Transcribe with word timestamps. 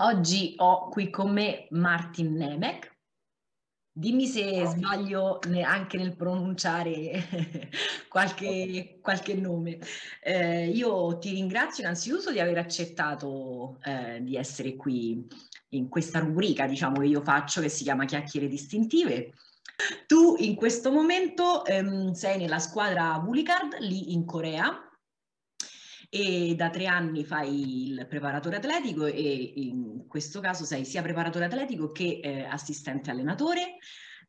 Oggi 0.00 0.54
ho 0.58 0.88
qui 0.90 1.10
con 1.10 1.32
me 1.32 1.66
Martin 1.70 2.34
Nemec. 2.34 2.96
Dimmi 3.90 4.26
se 4.26 4.64
sbaglio 4.66 5.40
anche 5.64 5.96
nel 5.96 6.14
pronunciare 6.14 7.68
qualche, 8.08 9.00
qualche 9.02 9.34
nome. 9.34 9.78
Eh, 10.22 10.68
io 10.68 11.18
ti 11.18 11.32
ringrazio 11.32 11.82
innanzitutto 11.82 12.30
di 12.30 12.38
aver 12.38 12.58
accettato 12.58 13.78
eh, 13.82 14.20
di 14.22 14.36
essere 14.36 14.76
qui 14.76 15.26
in 15.70 15.88
questa 15.88 16.20
rubrica, 16.20 16.66
diciamo, 16.66 17.00
che 17.00 17.06
io 17.06 17.22
faccio, 17.22 17.60
che 17.60 17.68
si 17.68 17.82
chiama 17.82 18.04
Chiacchiere 18.04 18.46
Distintive. 18.46 19.32
Tu 20.06 20.36
in 20.38 20.54
questo 20.54 20.92
momento 20.92 21.64
ehm, 21.64 22.12
sei 22.12 22.38
nella 22.38 22.60
squadra 22.60 23.18
Bulicard 23.18 23.78
lì 23.80 24.12
in 24.12 24.24
Corea 24.24 24.87
e 26.10 26.54
da 26.56 26.70
tre 26.70 26.86
anni 26.86 27.24
fai 27.24 27.88
il 27.88 28.06
preparatore 28.06 28.56
atletico 28.56 29.04
e 29.04 29.52
in 29.56 30.06
questo 30.06 30.40
caso 30.40 30.64
sei 30.64 30.84
sia 30.84 31.02
preparatore 31.02 31.44
atletico 31.44 31.92
che 31.92 32.20
eh, 32.22 32.44
assistente 32.44 33.10
allenatore 33.10 33.76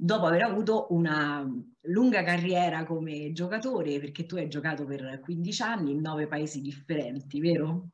dopo 0.02 0.28
aver 0.28 0.44
avuto 0.44 0.88
una 0.92 1.46
lunga 1.82 2.23
carriera 2.23 2.86
come 2.86 3.34
giocatore, 3.34 4.00
perché 4.00 4.26
tu 4.26 4.38
hai 4.38 4.48
giocato 4.48 4.86
per 4.86 5.20
15 5.20 5.62
anni 5.62 5.92
in 5.92 6.00
nove 6.00 6.28
paesi 6.28 6.62
differenti, 6.62 7.42
vero? 7.42 7.90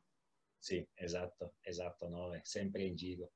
Sì, 0.59 0.87
esatto, 0.93 1.55
esatto, 1.61 2.07
nove, 2.07 2.41
sempre 2.43 2.83
in 2.83 2.95
giro. 2.95 3.31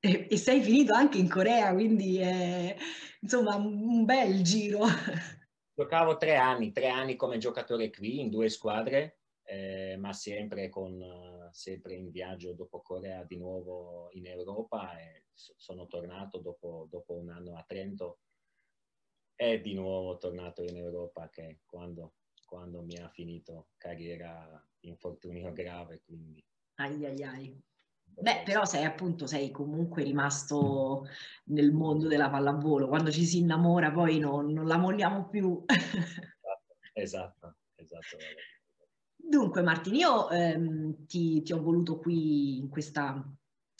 E, 0.00 0.26
e 0.30 0.36
sei 0.38 0.62
finito 0.62 0.94
anche 0.94 1.18
in 1.18 1.28
Corea, 1.28 1.74
quindi 1.74 2.16
è, 2.16 2.76
insomma 3.20 3.56
un 3.56 4.06
bel 4.06 4.42
giro. 4.42 4.84
Giocavo 5.76 6.16
tre 6.16 6.36
anni, 6.36 6.70
tre 6.70 6.88
anni 6.88 7.16
come 7.16 7.38
giocatore 7.38 7.90
qui 7.90 8.20
in 8.20 8.30
due 8.30 8.48
squadre, 8.48 9.22
eh, 9.42 9.96
ma 9.98 10.12
sempre, 10.12 10.68
con, 10.68 11.48
sempre 11.50 11.94
in 11.94 12.12
viaggio 12.12 12.52
dopo 12.54 12.80
Corea 12.80 13.24
di 13.24 13.36
nuovo 13.36 14.08
in 14.12 14.26
Europa 14.26 14.96
e 15.00 15.24
sono 15.32 15.88
tornato 15.88 16.38
dopo, 16.38 16.86
dopo 16.88 17.14
un 17.14 17.30
anno 17.30 17.56
a 17.56 17.64
Trento. 17.66 18.20
E 19.34 19.60
di 19.60 19.74
nuovo 19.74 20.16
tornato 20.16 20.62
in 20.62 20.76
Europa 20.76 21.28
che 21.28 21.62
quando, 21.66 22.18
quando 22.46 22.82
mi 22.82 22.96
ha 22.98 23.08
finito 23.08 23.70
carriera 23.76 24.64
infortunio 24.82 25.52
grave 25.52 26.02
quindi. 26.04 26.40
Ai 26.76 27.04
ai 27.04 27.22
ai 27.24 27.64
Beh, 28.16 28.42
però 28.44 28.64
sei 28.64 28.84
appunto, 28.84 29.26
sei 29.26 29.50
comunque 29.50 30.02
rimasto 30.02 31.06
nel 31.46 31.72
mondo 31.72 32.08
della 32.08 32.30
pallavolo. 32.30 32.88
Quando 32.88 33.10
ci 33.10 33.24
si 33.24 33.38
innamora 33.38 33.90
poi 33.90 34.18
non, 34.18 34.52
non 34.52 34.66
la 34.66 34.76
molliamo 34.76 35.28
più. 35.28 35.64
esatto, 36.92 37.56
esatto. 37.74 38.16
Dunque 39.16 39.62
Martin, 39.62 39.94
io 39.94 40.30
ehm, 40.30 41.06
ti, 41.06 41.42
ti, 41.42 41.52
ho 41.52 41.60
voluto 41.60 41.98
qui 41.98 42.58
in 42.58 42.68
questa 42.68 43.24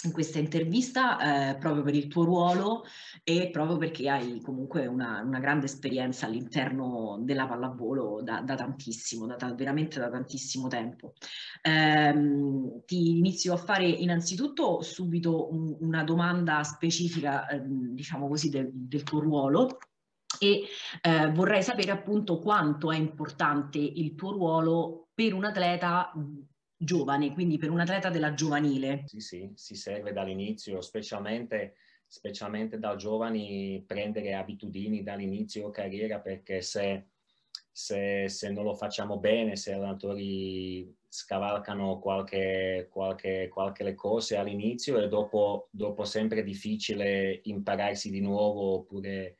in 0.06 0.12
questa 0.12 0.38
intervista 0.38 1.50
eh, 1.50 1.56
proprio 1.56 1.82
per 1.82 1.94
il 1.94 2.08
tuo 2.08 2.24
ruolo 2.24 2.84
e 3.22 3.50
proprio 3.50 3.76
perché 3.76 4.08
hai 4.08 4.40
comunque 4.40 4.86
una, 4.86 5.22
una 5.22 5.38
grande 5.38 5.66
esperienza 5.66 6.26
all'interno 6.26 7.18
della 7.20 7.46
pallavolo 7.46 8.20
da, 8.22 8.40
da 8.40 8.54
tantissimo, 8.54 9.26
da, 9.26 9.36
da, 9.36 9.54
veramente 9.54 9.98
da 9.98 10.10
tantissimo 10.10 10.68
tempo. 10.68 11.14
Eh, 11.62 12.14
ti 12.84 13.18
inizio 13.18 13.54
a 13.54 13.58
fare 13.58 13.86
innanzitutto 13.86 14.82
subito 14.82 15.52
un, 15.52 15.76
una 15.80 16.04
domanda 16.04 16.62
specifica, 16.62 17.46
eh, 17.48 17.62
diciamo 17.64 18.28
così, 18.28 18.50
del, 18.50 18.70
del 18.72 19.02
tuo 19.02 19.20
ruolo 19.20 19.78
e 20.38 20.64
eh, 21.00 21.30
vorrei 21.30 21.62
sapere 21.62 21.92
appunto 21.92 22.38
quanto 22.38 22.90
è 22.90 22.96
importante 22.96 23.78
il 23.78 24.14
tuo 24.14 24.32
ruolo 24.32 25.08
per 25.14 25.32
un 25.32 25.44
atleta 25.44 26.12
giovane, 26.84 27.32
quindi 27.32 27.58
per 27.58 27.70
un 27.70 27.80
atleta 27.80 28.10
della 28.10 28.34
giovanile. 28.34 29.04
Sì, 29.06 29.20
sì, 29.20 29.50
si 29.54 29.74
serve 29.74 30.12
dall'inizio, 30.12 30.80
specialmente, 30.80 31.74
specialmente 32.06 32.78
da 32.78 32.96
giovani, 32.96 33.82
prendere 33.86 34.34
abitudini 34.34 35.02
dall'inizio 35.02 35.70
carriera 35.70 36.20
perché 36.20 36.62
se, 36.62 37.06
se, 37.72 38.28
se 38.28 38.50
non 38.50 38.64
lo 38.64 38.74
facciamo 38.74 39.18
bene, 39.18 39.56
se 39.56 39.72
gli 39.72 39.74
allenatori 39.74 40.94
scavalcano 41.08 41.98
qualche, 41.98 42.88
qualche, 42.90 43.48
qualche 43.48 43.94
cose 43.94 44.36
all'inizio 44.36 45.00
e 45.00 45.08
dopo, 45.08 45.68
dopo 45.70 46.04
sempre 46.04 46.40
è 46.40 46.44
difficile 46.44 47.40
impararsi 47.44 48.10
di 48.10 48.20
nuovo 48.20 48.74
oppure 48.74 49.36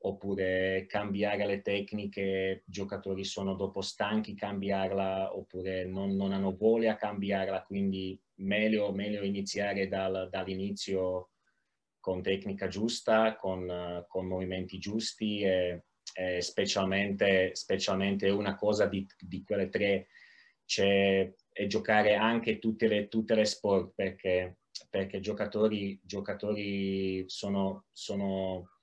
oppure 0.00 0.86
cambiare 0.86 1.44
le 1.46 1.60
tecniche, 1.60 2.62
i 2.66 2.70
giocatori 2.70 3.24
sono 3.24 3.54
dopo 3.54 3.80
stanchi 3.80 4.34
cambiarla 4.34 5.36
oppure 5.36 5.84
non, 5.84 6.14
non 6.14 6.32
hanno 6.32 6.54
voglia 6.56 6.96
cambiarla, 6.96 7.62
quindi 7.62 8.20
meglio, 8.36 8.92
meglio 8.92 9.24
iniziare 9.24 9.88
dal, 9.88 10.28
dall'inizio 10.30 11.30
con 12.00 12.22
tecnica 12.22 12.68
giusta, 12.68 13.34
con, 13.36 14.04
con 14.06 14.26
movimenti 14.26 14.78
giusti 14.78 15.40
e, 15.40 15.84
e 16.14 16.40
specialmente, 16.40 17.54
specialmente, 17.54 18.30
una 18.30 18.54
cosa 18.54 18.86
di, 18.86 19.06
di 19.18 19.42
quelle 19.42 19.68
tre 19.68 20.06
c'è 20.64 21.32
è 21.50 21.66
giocare 21.66 22.14
anche 22.14 22.60
tutte 22.60 22.86
le, 22.86 23.08
tutte 23.08 23.34
le 23.34 23.44
sport 23.44 23.92
perché, 23.94 24.58
perché 24.88 25.18
giocatori, 25.18 25.98
giocatori 26.04 27.24
sono, 27.26 27.86
sono 27.90 28.77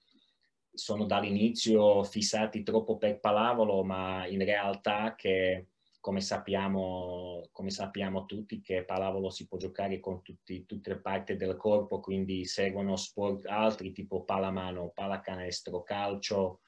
sono 0.75 1.05
dall'inizio 1.05 2.03
fissati 2.03 2.63
troppo 2.63 2.97
per 2.97 3.19
pallavolo, 3.19 3.83
ma 3.83 4.25
in 4.27 4.43
realtà 4.43 5.15
che 5.15 5.67
come 6.05 6.21
sappiamo, 6.21 7.47
come 7.51 7.71
sappiamo 7.71 8.25
tutti 8.25 8.61
che 8.61 8.83
pallavolo 8.83 9.31
si 9.31 9.47
può 9.47 9.57
giocare 9.57 9.99
con 9.99 10.21
tutti, 10.21 10.63
tutte 10.67 10.91
le 10.91 10.99
parti 10.99 11.35
del 11.35 11.55
corpo, 11.57 11.99
quindi 11.99 12.45
seguono 12.45 12.95
sport 12.95 13.47
altri 13.47 13.91
tipo 13.91 14.23
pallamano, 14.23 14.91
pallacanestro, 14.93 15.81
calcio, 15.81 16.59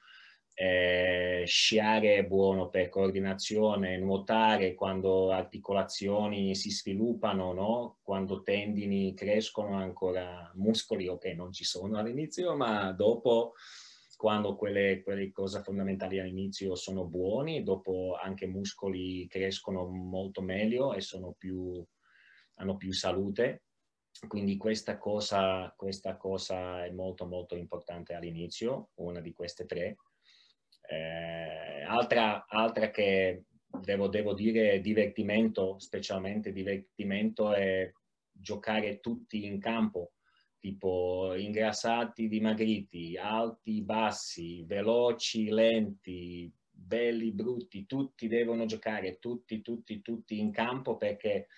eh, 0.54 1.44
sciare 1.46 2.16
è 2.16 2.24
buono 2.24 2.68
per 2.68 2.88
coordinazione, 2.88 3.96
nuotare 3.96 4.74
quando 4.74 5.30
articolazioni 5.30 6.56
si 6.56 6.72
sviluppano, 6.72 7.52
no? 7.52 7.98
quando 8.02 8.42
tendini 8.42 9.14
crescono 9.14 9.76
ancora 9.76 10.50
muscoli, 10.56 11.06
ok, 11.06 11.26
non 11.26 11.52
ci 11.52 11.62
sono 11.62 11.96
all'inizio, 11.98 12.56
ma 12.56 12.90
dopo 12.90 13.52
quando 14.18 14.56
quelle, 14.56 15.00
quelle, 15.04 15.30
cose 15.30 15.62
fondamentali 15.62 16.18
all'inizio 16.18 16.74
sono 16.74 17.06
buoni, 17.06 17.62
dopo 17.62 18.18
anche 18.20 18.46
i 18.46 18.48
muscoli 18.48 19.28
crescono 19.28 19.86
molto 19.86 20.42
meglio 20.42 20.92
e 20.92 21.00
più, 21.36 21.80
hanno 22.54 22.76
più 22.76 22.90
salute. 22.92 23.62
Quindi 24.26 24.56
questa 24.56 24.98
cosa, 24.98 25.72
questa 25.76 26.16
cosa 26.16 26.84
è 26.84 26.90
molto 26.90 27.26
molto 27.26 27.54
importante 27.54 28.14
all'inizio, 28.14 28.88
una 28.94 29.20
di 29.20 29.32
queste 29.32 29.66
tre. 29.66 29.98
Eh, 30.80 31.82
altra, 31.86 32.44
altra 32.48 32.90
che 32.90 33.44
devo, 33.68 34.08
devo 34.08 34.34
dire 34.34 34.80
divertimento, 34.80 35.78
specialmente 35.78 36.50
divertimento, 36.50 37.52
è 37.52 37.88
giocare 38.32 38.98
tutti 38.98 39.44
in 39.44 39.60
campo 39.60 40.14
tipo 40.58 41.34
ingrassati, 41.36 42.28
dimagriti, 42.28 43.16
alti, 43.16 43.82
bassi, 43.82 44.64
veloci, 44.64 45.48
lenti, 45.50 46.52
belli, 46.70 47.32
brutti, 47.32 47.86
tutti 47.86 48.28
devono 48.28 48.64
giocare, 48.64 49.18
tutti, 49.18 49.60
tutti, 49.60 50.00
tutti 50.00 50.38
in 50.38 50.50
campo 50.50 50.96
perché, 50.96 51.48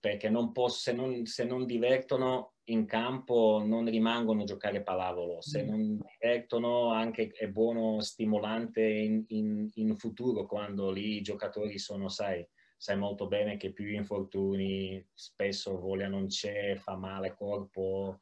perché 0.00 0.28
non 0.28 0.52
posso, 0.52 0.78
se, 0.80 0.92
non, 0.92 1.24
se 1.26 1.44
non 1.44 1.66
divertono 1.66 2.54
in 2.64 2.86
campo 2.86 3.62
non 3.64 3.86
rimangono 3.86 4.42
a 4.42 4.46
giocare 4.46 4.82
pallavolo, 4.82 5.40
se 5.40 5.62
mm. 5.62 5.68
non 5.68 5.98
divertono 5.98 6.92
anche 6.92 7.28
è 7.28 7.48
buono, 7.48 8.00
stimolante 8.00 8.82
in, 8.82 9.24
in, 9.28 9.68
in 9.74 9.96
futuro 9.96 10.46
quando 10.46 10.90
lì 10.90 11.16
i 11.16 11.22
giocatori 11.22 11.78
sono, 11.78 12.08
sai, 12.08 12.46
sai 12.76 12.96
molto 12.96 13.26
bene 13.26 13.56
che 13.56 13.72
più 13.72 13.88
infortuni, 13.88 15.04
spesso 15.12 15.78
voglia 15.78 16.08
non 16.08 16.26
c'è, 16.26 16.76
fa 16.76 16.96
male 16.96 17.34
corpo, 17.34 18.20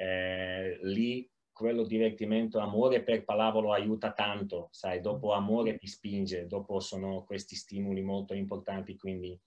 eh, 0.00 0.78
lì 0.80 1.30
quello 1.52 1.84
divertimento, 1.84 2.58
amore 2.58 3.02
per 3.02 3.22
pallavolo 3.22 3.74
aiuta 3.74 4.12
tanto, 4.12 4.68
sai, 4.72 5.02
dopo 5.02 5.34
amore 5.34 5.76
ti 5.76 5.86
spinge, 5.86 6.46
dopo 6.46 6.80
sono 6.80 7.22
questi 7.24 7.54
stimoli 7.54 8.00
molto 8.00 8.32
importanti, 8.32 8.96
quindi, 8.96 9.38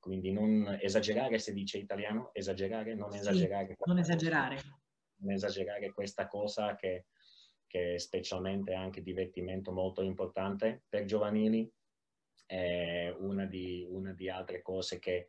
quindi 0.00 0.32
non 0.32 0.76
esagerare, 0.80 1.38
se 1.38 1.52
dice 1.52 1.78
italiano, 1.78 2.30
esagerare, 2.34 2.96
non 2.96 3.14
esagerare. 3.14 3.76
non 3.84 3.98
esagerare. 3.98 4.56
Non 5.18 5.34
esagerare 5.34 5.92
questa 5.92 6.26
cosa 6.26 6.74
che, 6.74 7.06
che 7.68 7.94
è 7.94 7.98
specialmente 7.98 8.74
anche 8.74 9.02
divertimento 9.02 9.70
molto 9.70 10.02
importante 10.02 10.82
per 10.88 11.04
giovanili, 11.04 11.72
è 12.44 13.14
una 13.20 13.46
di, 13.46 13.86
una 13.88 14.12
di 14.12 14.28
altre 14.28 14.62
cose 14.62 14.98
che 14.98 15.28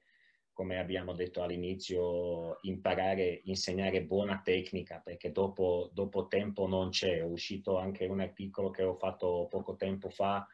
come 0.54 0.78
abbiamo 0.78 1.14
detto 1.14 1.42
all'inizio, 1.42 2.60
imparare, 2.62 3.42
insegnare 3.46 4.04
buona 4.04 4.40
tecnica, 4.44 5.02
perché 5.04 5.32
dopo, 5.32 5.90
dopo 5.92 6.28
tempo 6.28 6.68
non 6.68 6.90
c'è. 6.90 7.18
È 7.18 7.24
uscito 7.24 7.78
anche 7.78 8.06
un 8.06 8.20
articolo 8.22 8.70
che 8.70 8.84
ho 8.84 8.96
fatto 8.96 9.48
poco 9.50 9.76
tempo 9.76 10.10
fa, 10.10 10.48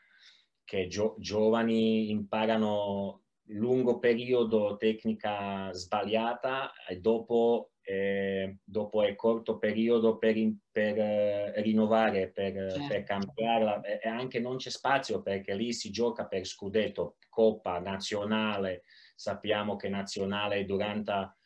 che 0.64 0.88
gio- 0.88 1.16
giovani 1.20 2.10
imparano 2.10 3.24
lungo 3.50 4.00
periodo 4.00 4.78
tecnica 4.78 5.72
sbagliata 5.74 6.72
e 6.88 7.00
dopo, 7.00 7.69
eh, 7.90 8.60
dopo 8.64 9.02
è 9.02 9.16
corto 9.16 9.58
periodo 9.58 10.20
per, 10.20 10.36
per 10.72 11.00
eh, 11.00 11.62
rinnovare, 11.64 12.30
per, 12.30 12.54
certo. 12.54 12.88
per 12.88 13.02
cambiarla 13.02 13.82
e 13.82 14.08
anche 14.08 14.40
non 14.40 14.58
c'è 14.58 14.70
spazio 14.70 15.24
perché 15.24 15.56
lì 15.56 15.74
si 15.74 15.90
gioca 15.90 16.28
per 16.28 16.46
scudetto, 16.46 17.18
coppa, 17.30 17.80
nazionale, 17.80 18.84
sappiamo 19.16 19.76
che 19.76 19.90
nazionale 19.90 20.66
durante 20.66 21.38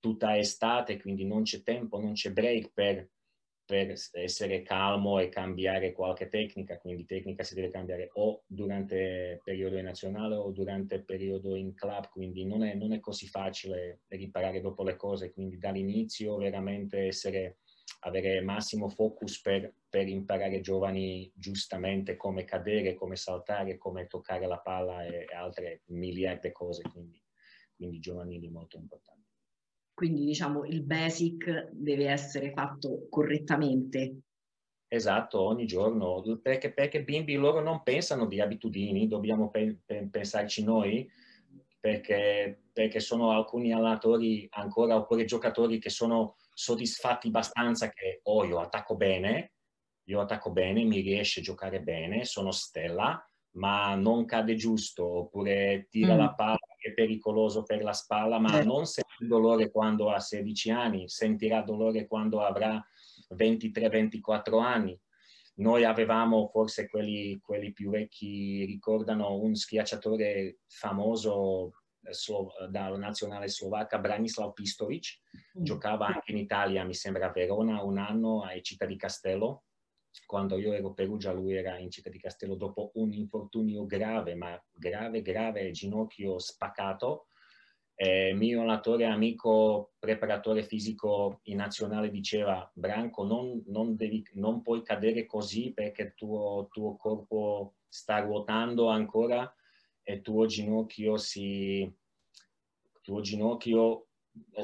tutta 0.00 0.36
estate, 0.36 1.00
quindi 1.00 1.24
non 1.24 1.44
c'è 1.44 1.62
tempo, 1.62 2.00
non 2.00 2.14
c'è 2.14 2.32
break 2.32 2.72
per 2.74 3.11
per 3.72 3.94
essere 4.12 4.60
calmo 4.60 5.18
e 5.18 5.30
cambiare 5.30 5.92
qualche 5.92 6.28
tecnica, 6.28 6.78
quindi 6.78 7.06
tecnica 7.06 7.42
si 7.42 7.54
deve 7.54 7.70
cambiare 7.70 8.10
o 8.12 8.42
durante 8.46 9.40
periodo 9.42 9.80
nazionale 9.80 10.34
o 10.34 10.50
durante 10.50 11.02
periodo 11.02 11.56
in 11.56 11.72
club, 11.72 12.06
quindi 12.10 12.44
non 12.44 12.64
è, 12.64 12.74
non 12.74 12.92
è 12.92 13.00
così 13.00 13.26
facile 13.28 14.02
riparare 14.08 14.60
dopo 14.60 14.82
le 14.82 14.94
cose, 14.96 15.32
quindi 15.32 15.56
dall'inizio 15.56 16.36
veramente 16.36 17.06
essere, 17.06 17.60
avere 18.00 18.42
massimo 18.42 18.90
focus 18.90 19.40
per, 19.40 19.74
per 19.88 20.06
imparare 20.06 20.60
giovani 20.60 21.32
giustamente 21.34 22.14
come 22.16 22.44
cadere, 22.44 22.92
come 22.92 23.16
saltare, 23.16 23.78
come 23.78 24.06
toccare 24.06 24.46
la 24.46 24.58
palla 24.58 25.02
e, 25.06 25.24
e 25.30 25.34
altre 25.34 25.80
miliardi 25.86 26.48
di 26.48 26.52
cose, 26.52 26.82
quindi, 26.82 27.18
quindi 27.74 28.00
giovanili 28.00 28.50
molto 28.50 28.76
importanti. 28.76 29.21
Quindi 29.94 30.24
diciamo 30.24 30.64
il 30.64 30.82
basic 30.82 31.70
deve 31.72 32.08
essere 32.08 32.52
fatto 32.52 33.06
correttamente. 33.08 34.20
Esatto, 34.88 35.40
ogni 35.40 35.66
giorno, 35.66 36.22
perché, 36.42 36.72
perché 36.72 37.02
bimbi 37.02 37.34
loro 37.34 37.60
non 37.62 37.82
pensano 37.82 38.26
di 38.26 38.40
abitudini, 38.40 39.08
dobbiamo 39.08 39.48
pe- 39.48 39.78
pe- 39.84 40.08
pensarci 40.10 40.62
noi, 40.64 41.10
perché, 41.80 42.64
perché 42.72 43.00
sono 43.00 43.30
alcuni 43.30 43.72
allenatori 43.72 44.46
ancora 44.50 44.96
oppure 44.96 45.24
giocatori 45.24 45.78
che 45.78 45.88
sono 45.88 46.36
soddisfatti 46.52 47.28
abbastanza 47.28 47.88
che 47.88 48.20
oh 48.24 48.44
io 48.44 48.60
attacco 48.60 48.94
bene, 48.94 49.52
io 50.04 50.20
attacco 50.20 50.50
bene, 50.50 50.84
mi 50.84 51.00
riesce 51.00 51.40
a 51.40 51.42
giocare 51.42 51.80
bene, 51.80 52.24
sono 52.24 52.50
stella, 52.50 53.26
ma 53.52 53.94
non 53.94 54.24
cade 54.26 54.54
giusto, 54.54 55.06
oppure 55.06 55.86
tira 55.90 56.14
mm. 56.14 56.18
la 56.18 56.34
palla 56.34 56.61
è 56.92 56.94
pericoloso 56.94 57.62
per 57.62 57.82
la 57.82 57.92
spalla, 57.92 58.38
ma 58.38 58.60
eh. 58.60 58.64
non 58.64 58.86
sente 58.86 59.26
dolore 59.26 59.70
quando 59.70 60.10
ha 60.10 60.20
16 60.20 60.70
anni, 60.70 61.08
sentirà 61.08 61.62
dolore 61.62 62.06
quando 62.06 62.40
avrà 62.42 62.82
23-24 63.34 64.60
anni. 64.60 64.98
Noi 65.56 65.84
avevamo, 65.84 66.48
forse 66.48 66.88
quelli, 66.88 67.38
quelli, 67.40 67.72
più 67.72 67.90
vecchi 67.90 68.64
ricordano, 68.64 69.38
un 69.38 69.54
schiacciatore 69.54 70.60
famoso 70.66 71.72
eh, 72.02 72.68
dalla 72.68 72.96
nazionale 72.96 73.48
slovacca, 73.48 73.98
Branislav 73.98 74.52
Pistovic, 74.52 75.20
mm. 75.58 75.62
giocava 75.62 76.06
anche 76.06 76.32
in 76.32 76.38
Italia, 76.38 76.84
mi 76.84 76.94
sembra 76.94 77.26
a 77.26 77.32
Verona, 77.32 77.82
un 77.82 77.98
anno 77.98 78.42
a 78.42 78.58
Città 78.60 78.86
di 78.86 78.96
Castello, 78.96 79.64
quando 80.26 80.58
io 80.58 80.72
ero 80.72 80.88
a 80.88 80.92
Perugia 80.92 81.32
lui 81.32 81.54
era 81.54 81.78
in 81.78 81.90
Città 81.90 82.10
di 82.10 82.18
Castello 82.18 82.54
dopo 82.54 82.90
un 82.94 83.12
infortunio 83.12 83.86
grave, 83.86 84.34
ma 84.34 84.60
grave, 84.70 85.22
grave, 85.22 85.70
ginocchio 85.70 86.38
spaccato. 86.38 87.26
Eh, 87.94 88.32
mio 88.34 88.60
allenatore, 88.60 89.04
amico, 89.04 89.92
preparatore 89.98 90.64
fisico 90.64 91.40
in 91.44 91.58
nazionale 91.58 92.10
diceva 92.10 92.68
Branco 92.74 93.24
non, 93.24 93.62
non, 93.66 93.94
devi, 93.96 94.26
non 94.34 94.62
puoi 94.62 94.82
cadere 94.82 95.26
così 95.26 95.72
perché 95.72 96.02
il 96.02 96.14
tuo, 96.14 96.68
tuo 96.70 96.96
corpo 96.96 97.74
sta 97.88 98.18
ruotando 98.20 98.88
ancora 98.88 99.54
e 100.02 100.14
il 100.14 100.20
tuo 100.22 100.46
ginocchio 100.46 101.16
si... 101.16 101.90
tuo 103.02 103.20
ginocchio 103.20 104.06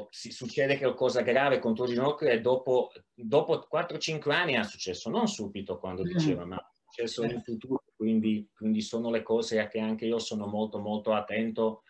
si 0.09 0.31
succede 0.31 0.77
qualcosa 0.77 1.21
grave 1.21 1.59
contro 1.59 1.85
il 1.85 1.91
ginocchio 1.91 2.27
e 2.27 2.41
dopo, 2.41 2.91
dopo 3.13 3.67
4-5 3.71 4.31
anni 4.31 4.53
è 4.53 4.63
successo, 4.63 5.09
non 5.09 5.27
subito 5.27 5.77
quando 5.77 6.03
mm. 6.03 6.05
diceva, 6.05 6.45
ma 6.45 6.57
è 6.57 6.65
successo 6.85 7.23
in 7.23 7.41
futuro, 7.41 7.83
quindi, 7.95 8.49
quindi, 8.53 8.81
sono 8.81 9.09
le 9.09 9.21
cose 9.21 9.59
a 9.59 9.67
che 9.67 9.79
anche 9.79 10.05
io 10.05 10.19
sono 10.19 10.47
molto 10.47 10.79
molto 10.79 11.13
attento 11.13 11.83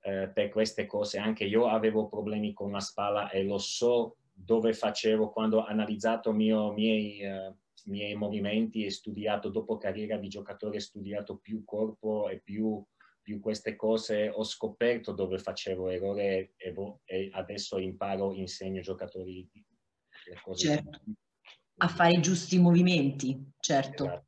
eh, 0.00 0.28
per 0.32 0.48
queste 0.48 0.86
cose, 0.86 1.18
anche 1.18 1.44
io 1.44 1.66
avevo 1.66 2.08
problemi 2.08 2.52
con 2.52 2.72
la 2.72 2.80
spalla 2.80 3.30
e 3.30 3.44
lo 3.44 3.58
so 3.58 4.16
dove 4.32 4.72
facevo 4.72 5.30
quando 5.30 5.58
ho 5.58 5.64
analizzato 5.64 6.32
mio, 6.32 6.72
miei, 6.72 7.24
uh, 7.24 7.56
miei 7.84 8.14
movimenti 8.16 8.84
e 8.84 8.90
studiato 8.90 9.48
dopo 9.48 9.78
carriera 9.78 10.16
di 10.16 10.28
giocatore, 10.28 10.80
studiato 10.80 11.36
più 11.36 11.64
corpo 11.64 12.28
e 12.28 12.40
più 12.40 12.84
più 13.24 13.40
queste 13.40 13.74
cose 13.74 14.28
ho 14.28 14.44
scoperto 14.44 15.12
dove 15.12 15.38
facevo 15.38 15.88
errore 15.88 16.52
e, 16.56 16.74
e 17.06 17.30
adesso 17.32 17.78
imparo, 17.78 18.34
insegno 18.34 18.76
ai 18.76 18.82
giocatori 18.82 19.48
le 20.26 20.40
cose. 20.42 20.66
Certo. 20.66 21.00
A 21.78 21.88
fare 21.88 22.12
i 22.12 22.20
giusti 22.20 22.58
movimenti, 22.58 23.50
certo. 23.58 24.04
Esatto. 24.04 24.26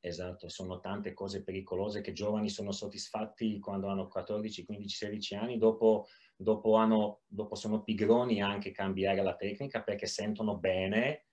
esatto. 0.00 0.48
sono 0.50 0.78
tante 0.78 1.14
cose 1.14 1.42
pericolose 1.42 2.02
che 2.02 2.10
i 2.10 2.14
giovani 2.14 2.50
sono 2.50 2.70
soddisfatti 2.70 3.58
quando 3.58 3.88
hanno 3.88 4.06
14, 4.08 4.66
15, 4.66 4.94
16 4.94 5.34
anni, 5.34 5.56
dopo, 5.56 6.06
dopo, 6.36 6.76
hanno, 6.76 7.22
dopo 7.26 7.54
sono 7.54 7.82
pigroni 7.82 8.42
anche 8.42 8.68
a 8.68 8.72
cambiare 8.72 9.22
la 9.22 9.36
tecnica 9.36 9.82
perché 9.82 10.06
sentono 10.06 10.58
bene 10.58 11.28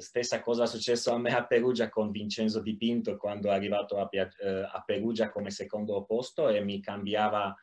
stessa 0.00 0.40
cosa 0.40 0.64
è 0.64 0.66
successo 0.66 1.12
a 1.12 1.18
me 1.18 1.34
a 1.34 1.46
Perugia 1.46 1.88
con 1.88 2.10
Vincenzo 2.10 2.60
Di 2.60 2.76
Pinto 2.76 3.16
quando 3.16 3.50
è 3.50 3.54
arrivato 3.54 3.98
a, 3.98 4.08
eh, 4.10 4.68
a 4.70 4.82
Perugia 4.84 5.30
come 5.30 5.50
secondo 5.50 6.04
posto 6.04 6.48
e 6.48 6.62
mi 6.62 6.80
cambiava, 6.80 7.54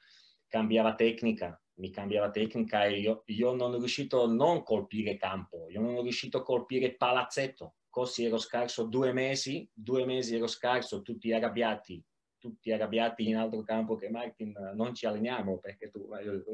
cambiava 0.47 0.95
tecnica, 0.95 1.59
mi 1.75 1.89
cambiava 1.89 2.29
tecnica 2.29 2.85
e 2.85 2.99
io, 2.99 3.23
io 3.27 3.53
non 3.53 3.77
riuscito 3.77 4.23
a 4.23 4.27
non 4.27 4.63
colpire 4.63 5.15
campo, 5.15 5.69
io 5.69 5.81
non 5.81 6.01
riuscito 6.01 6.39
a 6.39 6.43
colpire 6.43 6.95
palazzetto, 6.95 7.75
così 7.89 8.25
ero 8.25 8.37
scarso 8.37 8.83
due 8.83 9.13
mesi, 9.13 9.69
due 9.71 10.05
mesi 10.05 10.35
ero 10.35 10.47
scarso, 10.47 11.01
tutti 11.01 11.31
arrabbiati, 11.31 12.03
tutti 12.43 12.73
arrabbiati 12.73 13.25
in 13.25 13.37
altro 13.37 13.63
campo 13.63 13.95
che 13.95 14.09
Martin 14.09 14.51
non 14.75 14.93
ci 14.93 15.05
alleniamo 15.05 15.59
perché 15.59 15.89
tu, 15.89 16.09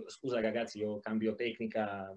scusa 0.06 0.40
ragazzi, 0.40 0.78
io 0.78 1.00
cambio 1.00 1.34
tecnica, 1.34 2.16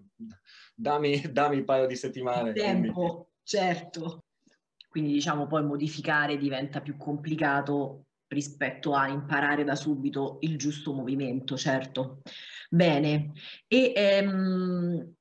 dammi, 0.75 1.23
dammi 1.33 1.57
un 1.57 1.65
paio 1.65 1.87
di 1.87 1.97
settimane. 1.97 2.53
Tempo, 2.53 3.31
certo. 3.43 4.25
Quindi 4.91 5.13
diciamo 5.13 5.47
poi 5.47 5.65
modificare 5.65 6.37
diventa 6.37 6.83
più 6.83 6.99
complicato 6.99 8.09
rispetto 8.29 8.93
a 8.93 9.09
imparare 9.09 9.65
da 9.65 9.75
subito 9.75 10.37
il 10.43 10.59
giusto 10.59 10.93
movimento, 10.93 11.57
certo. 11.57 12.21
Bene, 12.69 13.33
e 13.69 13.93
ehm, 13.97 15.15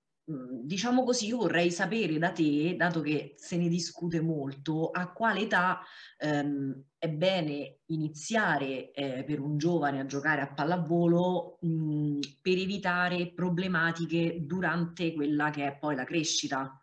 diciamo 0.63 1.03
così, 1.03 1.27
io 1.27 1.37
vorrei 1.37 1.71
sapere 1.71 2.17
da 2.17 2.31
te, 2.31 2.75
dato 2.75 3.01
che 3.01 3.35
se 3.37 3.57
ne 3.57 3.67
discute 3.67 4.21
molto, 4.21 4.89
a 4.89 5.11
quale 5.11 5.41
età 5.41 5.79
ehm, 6.17 6.83
è 6.97 7.09
bene 7.09 7.79
iniziare 7.87 8.91
eh, 8.91 9.23
per 9.23 9.39
un 9.39 9.57
giovane 9.57 9.99
a 9.99 10.05
giocare 10.05 10.41
a 10.41 10.53
pallavolo 10.53 11.57
mh, 11.61 11.67
mhmm, 11.67 12.19
per 12.41 12.57
evitare 12.57 13.33
problematiche 13.33 14.45
durante 14.45 15.13
quella 15.13 15.49
che 15.49 15.67
è 15.67 15.77
poi 15.77 15.95
la 15.95 16.03
crescita. 16.03 16.75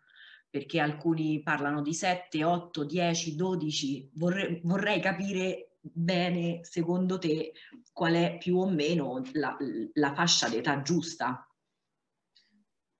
Perché 0.49 0.79
alcuni 0.79 1.43
parlano 1.43 1.81
di 1.83 1.93
7, 1.93 2.43
8, 2.43 2.83
10, 2.83 3.35
12. 3.35 4.11
Vorrei, 4.15 4.59
vorrei 4.63 4.99
capire 4.99 5.77
bene, 5.79 6.61
secondo 6.63 7.19
te, 7.19 7.51
qual 7.93 8.13
è 8.13 8.37
più 8.39 8.57
o 8.57 8.67
meno 8.67 9.21
la, 9.33 9.55
la 9.93 10.13
fascia 10.13 10.49
d'età 10.49 10.81
giusta 10.81 11.48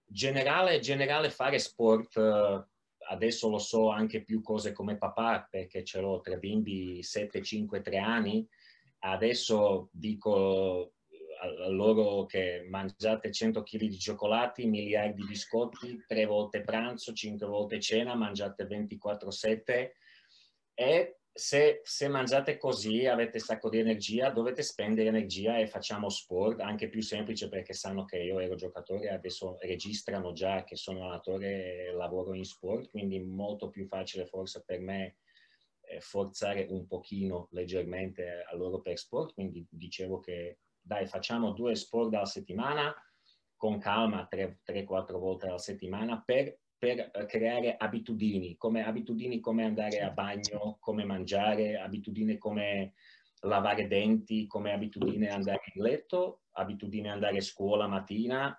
generale, 0.10 0.80
generale 0.80 1.30
fare 1.30 1.60
sport, 1.60 2.16
uh, 2.16 2.64
adesso 3.10 3.50
lo 3.50 3.60
so 3.60 3.90
anche 3.90 4.24
più 4.24 4.42
cose 4.42 4.72
come 4.72 4.98
papà 4.98 5.48
perché 5.50 5.84
ce 5.84 6.00
l'ho 6.02 6.20
tre 6.22 6.38
bimbi 6.38 7.02
7, 7.02 7.42
5, 7.42 7.82
3 7.82 7.98
anni, 7.98 8.48
adesso 9.00 9.90
dico 9.92 10.94
a 11.42 11.70
loro 11.70 12.26
che 12.26 12.66
mangiate 12.70 13.32
100 13.32 13.64
kg 13.64 13.78
di 13.86 13.98
cioccolati, 13.98 14.66
miliardi 14.66 15.22
di 15.22 15.28
biscotti, 15.28 16.04
tre 16.06 16.26
volte 16.26 16.62
pranzo, 16.62 17.14
cinque 17.14 17.48
volte 17.48 17.80
cena, 17.80 18.14
mangiate 18.14 18.66
24-7 18.66 19.92
e 20.74 21.19
se, 21.40 21.80
se, 21.84 22.10
mangiate 22.10 22.58
così, 22.58 23.06
avete 23.06 23.40
sacco 23.40 23.70
di 23.70 23.80
energia, 23.80 24.30
dovete 24.30 24.62
spendere 24.62 25.08
energia 25.08 25.58
e 25.58 25.68
facciamo 25.68 26.10
sport, 26.10 26.60
anche 26.60 26.90
più 26.90 27.02
semplice 27.02 27.48
perché 27.48 27.72
sanno 27.72 28.04
che 28.04 28.18
io 28.18 28.40
ero 28.40 28.56
giocatore 28.56 29.10
adesso 29.10 29.58
registrano 29.62 30.34
già 30.34 30.66
che 30.66 30.76
sono 30.76 31.06
allenatore 31.06 31.86
e 31.86 31.92
lavoro 31.94 32.34
in 32.34 32.44
sport, 32.44 32.90
quindi 32.90 33.20
molto 33.22 33.70
più 33.70 33.86
facile 33.88 34.26
forse 34.26 34.64
per 34.66 34.82
me 34.82 35.16
eh, 35.82 36.02
forzare 36.02 36.68
un 36.70 36.86
pochino 36.86 37.48
leggermente 37.52 38.44
a 38.46 38.54
loro 38.56 38.82
per 38.82 38.98
sport, 38.98 39.34
quindi 39.34 39.66
dicevo 39.70 40.20
che 40.20 40.60
dai 40.82 41.08
facciamo 41.08 41.54
due 41.54 41.76
sport 41.76 42.14
alla 42.14 42.26
settimana 42.26 42.94
con 43.56 43.80
calma, 43.80 44.28
3-4 44.30 45.18
volte 45.18 45.48
alla 45.48 45.58
settimana 45.58 46.22
per 46.22 46.60
per 46.80 47.12
eh, 47.14 47.26
creare 47.26 47.76
abitudini, 47.78 48.56
come 48.56 48.84
abitudini 48.84 49.40
come 49.42 49.66
andare 49.66 50.00
a 50.00 50.10
bagno, 50.10 50.78
come 50.80 51.04
mangiare, 51.04 51.78
abitudini 51.78 52.38
come 52.38 52.94
lavare 53.42 53.88
denti 53.88 54.48
come 54.48 54.74
abitudine 54.74 55.30
andare 55.30 55.62
in 55.74 55.84
letto, 55.84 56.44
abitudine 56.52 57.10
andare 57.10 57.38
a 57.38 57.42
scuola 57.42 57.88
mattina, 57.88 58.58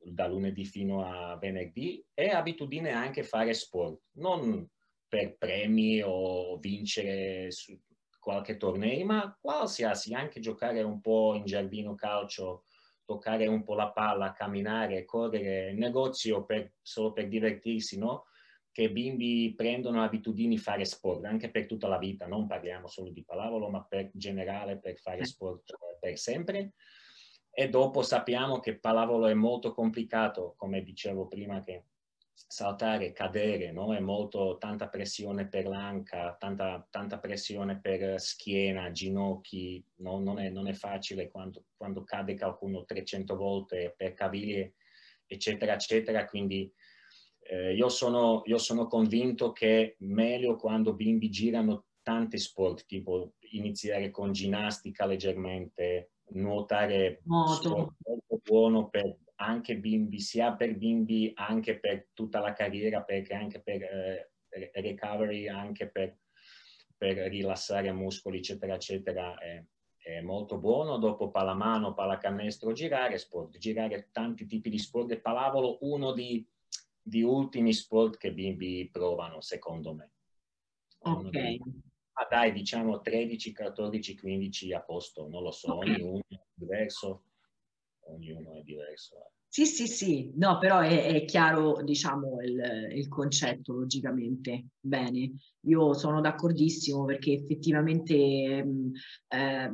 da 0.00 0.26
lunedì 0.28 0.64
fino 0.64 1.04
a 1.04 1.36
venerdì, 1.36 2.04
e 2.14 2.28
abitudine 2.28 2.90
anche 2.90 3.22
fare 3.22 3.54
sport, 3.54 4.00
non 4.12 4.68
per 5.08 5.36
premi 5.36 6.00
o 6.04 6.58
vincere 6.58 7.48
qualche 8.20 8.56
torneo, 8.56 9.04
ma 9.04 9.36
qualsiasi, 9.40 10.14
anche 10.14 10.40
giocare 10.40 10.82
un 10.82 11.00
po' 11.00 11.34
in 11.34 11.44
giardino 11.44 11.94
calcio, 11.94 12.64
toccare 13.08 13.46
un 13.46 13.64
po' 13.64 13.74
la 13.74 13.90
palla, 13.90 14.34
camminare, 14.34 15.06
correre 15.06 15.70
in 15.70 15.78
negozio 15.78 16.44
per, 16.44 16.74
solo 16.82 17.14
per 17.14 17.26
divertirsi, 17.26 17.96
no? 17.96 18.26
che 18.70 18.82
i 18.82 18.90
bimbi 18.90 19.54
prendono 19.56 20.02
abitudini 20.02 20.56
a 20.56 20.60
fare 20.60 20.84
sport 20.84 21.24
anche 21.24 21.50
per 21.50 21.64
tutta 21.64 21.88
la 21.88 21.96
vita, 21.96 22.26
non 22.26 22.46
parliamo 22.46 22.86
solo 22.86 23.10
di 23.10 23.24
pallavolo, 23.24 23.70
ma 23.70 23.82
per 23.82 24.10
generale 24.12 24.76
per 24.76 24.98
fare 24.98 25.24
sport 25.24 25.72
per 25.98 26.18
sempre. 26.18 26.74
E 27.50 27.70
dopo 27.70 28.02
sappiamo 28.02 28.60
che 28.60 28.78
pallavolo 28.78 29.26
è 29.26 29.34
molto 29.34 29.72
complicato, 29.72 30.52
come 30.58 30.82
dicevo 30.82 31.26
prima, 31.28 31.62
che 31.62 31.86
saltare, 32.46 33.12
cadere, 33.12 33.72
no? 33.72 33.94
è 33.94 34.00
molto 34.00 34.56
tanta 34.58 34.88
pressione 34.88 35.48
per 35.48 35.66
l'anca, 35.66 36.36
tanta, 36.38 36.86
tanta 36.88 37.18
pressione 37.18 37.80
per 37.80 38.20
schiena, 38.20 38.90
ginocchi, 38.90 39.84
no? 39.96 40.18
non, 40.20 40.38
è, 40.38 40.48
non, 40.48 40.68
è, 40.68 40.72
facile 40.72 41.28
quando, 41.28 41.64
quando 41.76 42.04
cade 42.04 42.36
qualcuno 42.36 42.84
300 42.84 43.36
volte 43.36 43.94
per 43.96 44.14
caviglie, 44.14 44.74
eccetera, 45.26 45.74
eccetera. 45.74 46.26
Quindi 46.26 46.72
eh, 47.40 47.74
io, 47.74 47.88
sono, 47.88 48.42
io 48.44 48.58
sono 48.58 48.86
convinto 48.86 49.52
che 49.52 49.96
meglio 50.00 50.56
quando 50.56 50.94
bimbi 50.94 51.30
girano 51.30 51.86
tanti 52.02 52.38
sport, 52.38 52.86
tipo 52.86 53.34
iniziare 53.50 54.10
con 54.10 54.32
ginnastica 54.32 55.04
leggermente, 55.06 56.12
nuotare 56.30 57.20
molto 57.24 57.94
buono 58.42 58.88
per 58.88 59.16
anche 59.40 59.76
bimbi, 59.76 60.20
sia 60.20 60.52
per 60.54 60.76
bimbi, 60.76 61.32
anche 61.34 61.78
per 61.78 62.08
tutta 62.12 62.40
la 62.40 62.52
carriera, 62.52 63.02
perché 63.02 63.34
anche 63.34 63.60
per 63.60 63.82
eh, 63.82 64.30
recovery, 64.74 65.48
anche 65.48 65.88
per, 65.88 66.16
per, 66.96 67.16
rilassare 67.28 67.92
muscoli, 67.92 68.38
eccetera, 68.38 68.74
eccetera, 68.74 69.38
è, 69.38 69.64
è, 69.96 70.20
molto 70.20 70.58
buono. 70.58 70.98
Dopo 70.98 71.30
pallamano, 71.30 71.94
pallacanestro, 71.94 72.72
girare 72.72 73.18
sport, 73.18 73.58
girare 73.58 74.08
tanti 74.12 74.46
tipi 74.46 74.70
di 74.70 74.78
sport. 74.78 75.12
E 75.12 75.20
pallavolo, 75.20 75.78
uno 75.82 76.12
di 76.12 76.46
di 77.08 77.22
ultimi 77.22 77.72
sport 77.72 78.18
che 78.18 78.32
bimbi 78.32 78.88
provano, 78.92 79.40
secondo 79.40 79.94
me. 79.94 80.10
Ok. 81.00 81.56
Ah, 82.12 82.26
dai, 82.28 82.52
diciamo 82.52 83.00
13, 83.00 83.52
14, 83.52 84.16
15 84.16 84.72
a 84.74 84.80
posto, 84.80 85.28
non 85.28 85.42
lo 85.42 85.52
so, 85.52 85.76
okay. 85.76 85.94
ognuno 85.94 86.22
è 86.28 86.38
diverso, 86.52 87.22
ognuno 88.08 88.54
è 88.54 88.62
diverso. 88.62 89.16
Eh. 89.16 89.36
Sì, 89.50 89.64
sì, 89.64 89.86
sì, 89.86 90.30
no, 90.36 90.58
però 90.58 90.80
è, 90.80 91.06
è 91.06 91.24
chiaro, 91.24 91.82
diciamo, 91.82 92.40
il, 92.42 92.92
il, 92.94 93.08
concetto, 93.08 93.72
logicamente. 93.72 94.66
Bene, 94.78 95.32
io 95.62 95.94
sono 95.94 96.20
d'accordissimo 96.20 97.06
perché 97.06 97.32
effettivamente 97.32 98.14
eh, 98.14 99.72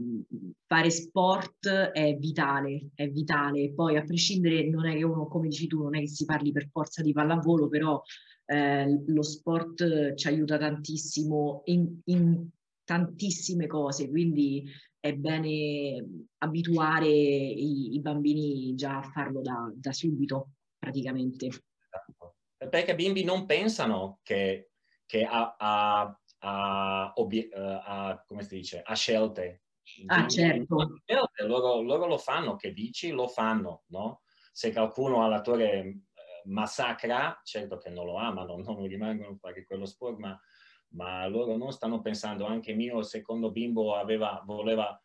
fare 0.66 0.90
sport 0.90 1.68
è 1.68 2.16
vitale, 2.16 2.90
è 2.94 3.08
vitale. 3.08 3.72
Poi, 3.74 3.96
a 3.96 4.04
prescindere, 4.04 4.68
non 4.70 4.86
è 4.86 4.94
che 4.94 5.02
uno, 5.02 5.26
come 5.26 5.48
dici 5.48 5.66
tu, 5.66 5.82
non 5.82 5.96
è 5.96 6.00
che 6.00 6.08
si 6.08 6.24
parli 6.24 6.52
per 6.52 6.68
forza 6.70 7.02
di 7.02 7.12
pallavolo, 7.12 7.68
però 7.68 8.00
eh, 8.46 9.02
lo 9.06 9.22
sport 9.22 10.14
ci 10.14 10.28
aiuta 10.28 10.56
tantissimo 10.56 11.62
in, 11.64 11.98
in 12.04 12.48
tantissime 12.84 13.66
cose, 13.66 14.08
quindi 14.08 14.64
è 15.04 15.12
bene 15.12 16.02
abituare 16.38 17.08
i, 17.08 17.94
i 17.94 18.00
bambini 18.00 18.74
già 18.74 18.98
a 18.98 19.02
farlo 19.02 19.42
da, 19.42 19.70
da 19.74 19.92
subito, 19.92 20.52
praticamente. 20.78 21.46
Esatto. 21.46 22.36
Perché 22.56 22.92
i 22.92 22.94
bimbi 22.94 23.24
non 23.24 23.44
pensano 23.44 24.20
che, 24.22 24.70
che 25.04 25.24
a, 25.24 25.56
a, 25.58 26.20
a, 26.38 27.12
obie, 27.16 27.50
a, 27.52 28.22
come 28.26 28.42
si 28.42 28.56
dice, 28.56 28.80
a 28.82 28.94
scelte. 28.94 29.64
Ah, 30.06 30.26
certo. 30.26 31.02
Loro, 31.46 31.82
loro, 31.82 32.06
lo 32.06 32.16
fanno, 32.16 32.56
che 32.56 32.72
dici, 32.72 33.10
lo 33.10 33.28
fanno, 33.28 33.84
no? 33.88 34.22
Se 34.52 34.72
qualcuno 34.72 35.22
alla 35.22 35.42
torre 35.42 35.80
eh, 35.80 35.98
massacra, 36.44 37.38
certo 37.44 37.76
che 37.76 37.90
non 37.90 38.06
lo 38.06 38.16
amano, 38.16 38.56
non 38.64 38.86
rimangono 38.86 39.34
a 39.34 39.36
fare 39.36 39.66
quello 39.66 39.84
sport, 39.84 40.16
ma 40.18 40.40
ma 40.94 41.26
loro 41.26 41.56
non 41.56 41.72
stanno 41.72 42.00
pensando, 42.00 42.46
anche 42.46 42.72
mio 42.72 43.02
secondo 43.02 43.50
bimbo 43.50 43.94
aveva, 43.94 44.42
voleva 44.44 44.98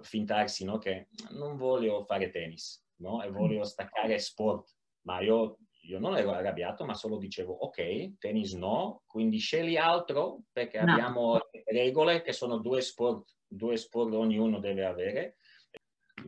fintarsi 0.00 0.64
no? 0.64 0.78
che 0.78 1.08
non 1.30 1.56
voglio 1.56 2.04
fare 2.04 2.30
tennis 2.30 2.84
no? 2.96 3.22
e 3.22 3.30
voglio 3.30 3.64
staccare 3.64 4.18
sport, 4.18 4.74
ma 5.02 5.20
io, 5.20 5.58
io, 5.82 5.98
non 5.98 6.16
ero 6.16 6.32
arrabbiato, 6.32 6.84
ma 6.84 6.94
solo 6.94 7.18
dicevo 7.18 7.52
ok, 7.52 8.18
tennis 8.18 8.54
no, 8.54 9.02
quindi 9.06 9.38
scegli 9.38 9.76
altro 9.76 10.42
perché 10.52 10.80
no. 10.80 10.92
abbiamo 10.92 11.38
regole 11.64 12.22
che 12.22 12.32
sono 12.32 12.58
due 12.58 12.80
sport, 12.80 13.36
due 13.46 13.76
sport 13.76 14.12
ognuno 14.14 14.58
deve 14.58 14.84
avere. 14.84 15.36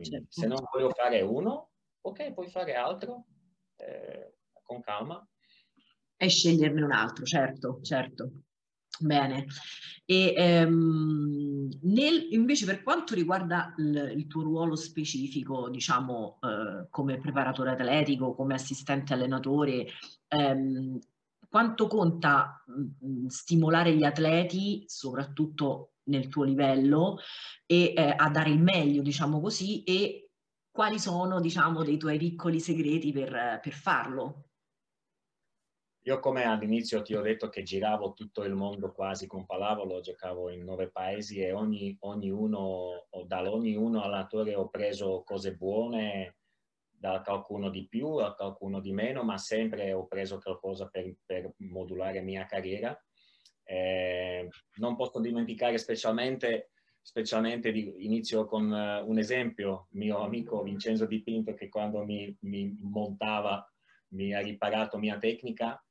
Certo. 0.01 0.27
Se 0.29 0.47
non 0.47 0.59
voglio 0.71 0.91
fare 0.91 1.21
uno, 1.21 1.71
ok, 2.01 2.33
puoi 2.33 2.47
fare 2.47 2.75
altro 2.75 3.25
eh, 3.77 4.35
con 4.61 4.81
calma. 4.81 5.25
E 6.21 6.29
sceglierne 6.29 6.83
un 6.83 6.91
altro, 6.91 7.25
certo, 7.25 7.79
certo. 7.81 8.31
Bene. 8.99 9.45
E, 10.05 10.33
ehm, 10.35 11.69
nel, 11.83 12.27
invece 12.31 12.65
per 12.65 12.83
quanto 12.83 13.13
riguarda 13.13 13.73
il, 13.77 14.13
il 14.15 14.27
tuo 14.27 14.43
ruolo 14.43 14.75
specifico, 14.75 15.69
diciamo 15.69 16.39
eh, 16.41 16.87
come 16.89 17.17
preparatore 17.19 17.71
atletico, 17.71 18.33
come 18.33 18.55
assistente 18.55 19.13
allenatore, 19.13 19.85
ehm, 20.27 20.99
quanto 21.47 21.87
conta 21.87 22.63
mh, 22.65 23.07
mm, 23.07 23.25
stimolare 23.27 23.95
gli 23.95 24.03
atleti, 24.03 24.83
soprattutto 24.87 25.93
nel 26.05 26.27
tuo 26.27 26.43
livello, 26.43 27.19
e 27.65 27.93
eh, 27.95 28.13
a 28.17 28.29
dare 28.29 28.49
il 28.49 28.61
meglio, 28.61 29.01
diciamo 29.01 29.39
così, 29.39 29.83
e 29.83 30.31
quali 30.71 30.99
sono, 30.99 31.39
diciamo, 31.39 31.83
dei 31.83 31.97
tuoi 31.97 32.17
piccoli 32.17 32.59
segreti 32.59 33.11
per, 33.11 33.59
per 33.61 33.73
farlo? 33.73 34.48
Io 36.03 36.19
come 36.19 36.43
all'inizio 36.43 37.01
ti 37.01 37.13
ho 37.13 37.21
detto 37.21 37.49
che 37.49 37.61
giravo 37.61 38.13
tutto 38.13 38.43
il 38.43 38.53
mondo 38.53 38.93
quasi 38.93 39.27
con 39.27 39.45
pallavolo, 39.45 39.99
giocavo 39.99 40.49
in 40.49 40.63
nove 40.63 40.89
paesi 40.89 41.39
e 41.39 41.51
ogni, 41.51 41.95
ognuno, 41.99 43.07
da 43.25 43.51
ognuno 43.51 44.01
allenatore 44.01 44.55
ho 44.55 44.69
preso 44.69 45.23
cose 45.25 45.55
buone, 45.55 46.37
da 46.87 47.21
qualcuno 47.21 47.69
di 47.69 47.85
più 47.87 48.15
a 48.15 48.33
qualcuno 48.33 48.79
di 48.79 48.93
meno, 48.93 49.23
ma 49.23 49.37
sempre 49.37 49.91
ho 49.91 50.07
preso 50.07 50.39
qualcosa 50.39 50.87
per, 50.87 51.13
per 51.25 51.53
modulare 51.57 52.15
la 52.15 52.21
mia 52.21 52.45
carriera. 52.45 52.97
Eh, 53.63 54.47
non 54.77 54.95
posso 54.95 55.19
dimenticare 55.19 55.77
specialmente, 55.77 56.71
specialmente 57.01 57.71
di, 57.73 58.05
inizio 58.05 58.45
con 58.45 58.71
uh, 58.71 59.07
un 59.07 59.17
esempio, 59.17 59.87
mio 59.91 60.19
amico 60.19 60.63
Vincenzo 60.63 61.05
Di 61.05 61.21
Pinto 61.21 61.53
che 61.53 61.67
quando 61.67 62.03
mi, 62.05 62.35
mi 62.41 62.73
montava 62.81 63.63
mi 64.11 64.33
ha 64.33 64.39
riparato 64.39 64.97
mia 64.97 65.17
tecnica 65.17 65.81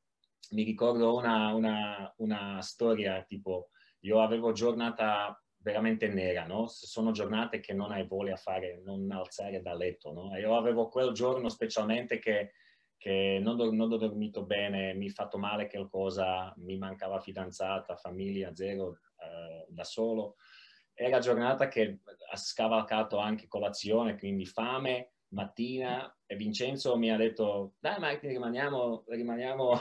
mi 0.50 0.62
ricordo 0.62 1.14
una, 1.16 1.52
una, 1.54 2.12
una 2.18 2.60
storia 2.62 3.22
tipo, 3.22 3.70
io 4.00 4.20
avevo 4.20 4.52
giornata 4.52 5.40
veramente 5.58 6.08
nera, 6.08 6.46
no? 6.46 6.66
Sono 6.68 7.10
giornate 7.10 7.60
che 7.60 7.74
non 7.74 7.92
hai 7.92 8.06
voglia 8.06 8.36
fare, 8.36 8.80
non 8.84 9.10
alzare 9.10 9.60
dal 9.60 9.76
letto, 9.76 10.12
no? 10.12 10.36
io 10.36 10.56
avevo 10.56 10.88
quel 10.88 11.12
giorno 11.12 11.48
specialmente 11.48 12.18
che, 12.18 12.52
che 12.96 13.38
non, 13.42 13.56
non, 13.56 13.92
ho 13.92 13.96
dormito 13.96 14.44
bene, 14.44 14.94
mi 14.94 15.08
ha 15.08 15.12
fatto 15.12 15.38
male 15.38 15.68
qualcosa, 15.68 16.52
mi 16.58 16.78
mancava 16.78 17.20
fidanzata, 17.20 17.96
famiglia, 17.96 18.54
zero, 18.54 19.00
eh, 19.18 19.66
da 19.68 19.84
solo. 19.84 20.36
Era 20.94 21.18
giornata 21.18 21.68
che 21.68 22.00
ha 22.30 22.36
scavalcato 22.36 23.18
anche 23.18 23.46
colazione, 23.46 24.18
quindi 24.18 24.46
fame, 24.46 25.12
mattina, 25.28 26.12
e 26.26 26.36
Vincenzo 26.36 26.96
mi 26.96 27.12
ha 27.12 27.16
detto, 27.16 27.74
dai 27.78 27.98
Martin, 28.00 28.30
rimaniamo, 28.30 29.04
rimaniamo 29.06 29.72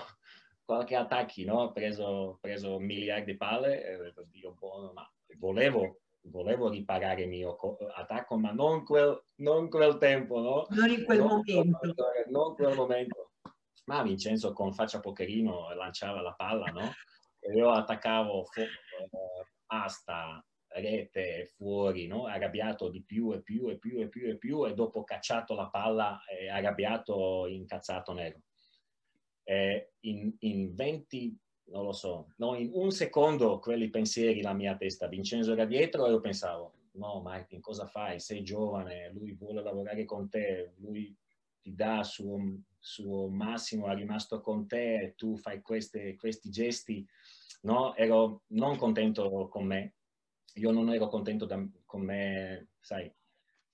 qualche 0.68 0.98
attacchi, 0.98 1.46
no? 1.46 1.62
Ho 1.62 1.72
preso, 1.72 2.38
preso 2.42 2.78
miliardi 2.78 3.32
di 3.32 3.38
palle 3.38 3.86
e 3.86 3.96
ho 3.96 4.04
detto, 4.04 4.26
Dio 4.30 4.52
buono, 4.52 4.92
ma 4.92 5.10
volevo, 5.38 6.02
volevo 6.24 6.68
riparare 6.68 7.22
il 7.22 7.30
mio 7.30 7.56
attacco, 7.96 8.38
ma 8.38 8.52
non 8.52 8.84
quel, 8.84 9.18
non 9.36 9.70
quel 9.70 9.98
tempo, 9.98 10.42
no? 10.42 10.68
Non 10.70 10.90
in 10.90 11.06
quel 11.06 11.20
non 11.20 11.28
momento. 11.28 11.96
non 12.28 12.54
quel 12.54 12.76
momento. 12.76 13.32
Ma 13.86 14.04
Vincenzo 14.04 14.52
con 14.52 14.74
faccia 14.74 15.00
pocherino 15.00 15.74
lanciava 15.74 16.20
la 16.20 16.34
palla, 16.34 16.66
no? 16.66 16.92
E 17.40 17.54
io 17.54 17.70
attaccavo 17.70 18.44
fu- 18.44 18.62
asta, 19.68 20.46
rete 20.68 21.46
fuori, 21.56 22.08
no? 22.08 22.26
arrabbiato 22.26 22.90
di 22.90 23.02
più 23.02 23.32
e 23.32 23.42
più 23.42 23.70
e 23.70 23.78
più 23.78 24.02
e 24.02 24.10
più 24.10 24.28
e 24.28 24.38
più 24.38 24.66
e 24.66 24.74
dopo 24.74 25.06
cacciato 25.06 25.56
la 25.56 25.70
palla 25.70 26.20
arrabbiato 26.52 27.48
incazzato 27.48 28.12
nero 28.12 28.42
eh, 29.50 29.92
in, 30.02 30.34
in 30.40 30.76
20 30.76 31.40
non 31.70 31.84
lo 31.84 31.92
so, 31.92 32.34
no, 32.38 32.56
in 32.56 32.70
un 32.74 32.92
secondo 32.92 33.60
quelli 33.60 33.90
pensieri 33.90 34.42
la 34.42 34.54
mia 34.54 34.76
testa, 34.76 35.08
Vincenzo 35.08 35.52
era 35.52 35.66
dietro 35.66 36.06
e 36.06 36.12
io 36.12 36.20
pensavo, 36.20 36.74
no 36.94 37.20
Martin, 37.22 37.60
cosa 37.60 37.86
fai? 37.86 38.20
Sei 38.20 38.44
giovane, 38.44 39.12
lui 39.12 39.34
vuole 39.34 39.62
lavorare 39.62 40.06
con 40.06 40.30
te, 40.30 40.74
lui 40.78 41.16
ti 41.60 41.76
dà 41.76 42.00
il 42.00 42.06
suo, 42.06 42.40
suo 42.80 43.28
massimo, 43.28 43.88
è 43.88 43.96
rimasto 43.96 44.42
con 44.42 44.68
te, 44.68 45.14
tu 45.18 45.36
fai 45.36 45.62
queste, 45.62 46.16
questi 46.16 46.50
gesti, 46.50 47.06
no? 47.62 47.96
Ero 47.96 48.44
non 48.48 48.78
contento 48.78 49.48
con 49.50 49.66
me, 49.66 49.96
io 50.56 50.72
non 50.72 50.94
ero 50.94 51.08
contento 51.08 51.46
da, 51.46 51.62
con 51.86 52.02
me, 52.02 52.70
sai, 52.80 53.12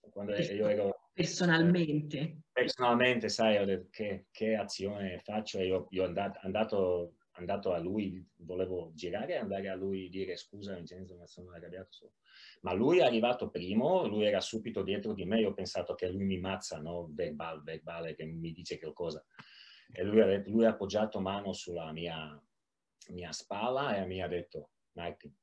quando 0.10 0.36
io 0.36 0.68
ero... 0.68 1.10
Personalmente. 1.14 2.44
Personalmente, 2.52 3.30
sai, 3.30 3.58
ho 3.58 3.66
detto 3.66 3.88
che, 3.92 4.26
che 4.32 4.56
azione 4.56 5.20
faccio 5.20 5.60
e 5.60 5.68
io, 5.68 5.88
io 5.92 6.06
andato, 6.06 6.40
andato 6.42 7.16
andato 7.34 7.74
a 7.74 7.80
lui, 7.80 8.24
volevo 8.38 8.92
girare 8.94 9.34
e 9.34 9.38
andare 9.38 9.70
a 9.70 9.76
lui 9.76 10.10
dire 10.10 10.36
scusa 10.36 10.76
Vincenzo 10.76 11.16
ma 11.16 11.26
sono 11.26 11.52
arrabbiato 11.52 11.92
solo. 11.92 12.14
Ma 12.62 12.74
lui 12.74 13.00
è 13.00 13.04
arrivato 13.04 13.50
primo, 13.50 14.06
lui 14.06 14.26
era 14.26 14.42
subito 14.42 14.84
dietro 14.84 15.14
di 15.14 15.26
me, 15.26 15.40
io 15.40 15.50
ho 15.50 15.54
pensato 15.54 15.96
che 15.96 16.10
lui 16.10 16.24
mi 16.24 16.40
mazza, 16.40 16.80
no? 16.80 17.10
verbale, 17.12 17.62
verbale, 17.64 18.16
che 18.16 18.26
mi 18.26 18.52
dice 18.52 18.80
qualcosa. 18.80 19.24
E 19.92 20.04
lui 20.04 20.22
ha, 20.22 20.44
lui 20.46 20.66
ha 20.66 20.70
appoggiato 20.70 21.20
mano 21.20 21.54
sulla 21.54 21.92
mia, 21.92 22.42
mia 23.10 23.32
spalla 23.32 23.98
e 23.98 24.06
mi 24.06 24.22
ha 24.22 24.28
detto, 24.28 24.72
Martin, 24.94 25.36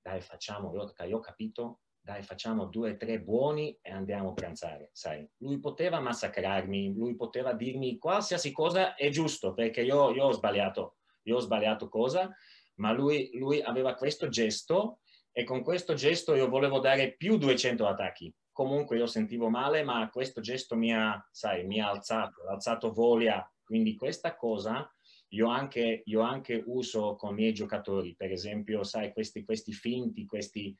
dai 0.00 0.20
facciamo, 0.20 0.74
io, 0.74 0.92
io 1.06 1.16
ho 1.16 1.20
capito, 1.20 1.80
dai 2.08 2.22
facciamo 2.22 2.64
due 2.64 2.92
o 2.92 2.96
tre 2.96 3.20
buoni 3.20 3.78
e 3.82 3.92
andiamo 3.92 4.30
a 4.30 4.32
pranzare, 4.32 4.88
sai. 4.92 5.28
Lui 5.38 5.60
poteva 5.60 6.00
massacrarmi, 6.00 6.94
lui 6.94 7.14
poteva 7.16 7.52
dirmi 7.52 7.98
qualsiasi 7.98 8.50
cosa 8.50 8.94
è 8.94 9.10
giusto, 9.10 9.52
perché 9.52 9.82
io, 9.82 10.10
io 10.14 10.24
ho 10.24 10.32
sbagliato 10.32 10.96
io 11.28 11.36
ho 11.36 11.40
sbagliato 11.40 11.88
cosa, 11.88 12.34
ma 12.76 12.92
lui, 12.92 13.30
lui 13.34 13.60
aveva 13.60 13.94
questo 13.94 14.28
gesto 14.28 15.00
e 15.30 15.44
con 15.44 15.62
questo 15.62 15.92
gesto 15.92 16.34
io 16.34 16.48
volevo 16.48 16.80
dare 16.80 17.14
più 17.14 17.36
200 17.36 17.86
attacchi. 17.86 18.34
Comunque 18.50 18.96
io 18.96 19.06
sentivo 19.06 19.50
male, 19.50 19.82
ma 19.84 20.08
questo 20.10 20.40
gesto 20.40 20.74
mi 20.74 20.92
ha, 20.92 21.22
sai, 21.30 21.66
mi 21.66 21.80
ha 21.80 21.90
alzato, 21.90 22.42
ha 22.48 22.52
alzato 22.52 22.92
voglia. 22.92 23.46
Quindi 23.62 23.94
questa 23.94 24.34
cosa 24.34 24.90
io 25.32 25.48
anche, 25.48 26.02
io 26.06 26.20
anche 26.22 26.62
uso 26.66 27.14
con 27.16 27.32
i 27.32 27.34
miei 27.34 27.52
giocatori. 27.52 28.16
Per 28.16 28.32
esempio, 28.32 28.82
sai, 28.82 29.12
questi, 29.12 29.44
questi 29.44 29.72
finti, 29.72 30.24
questi, 30.24 30.74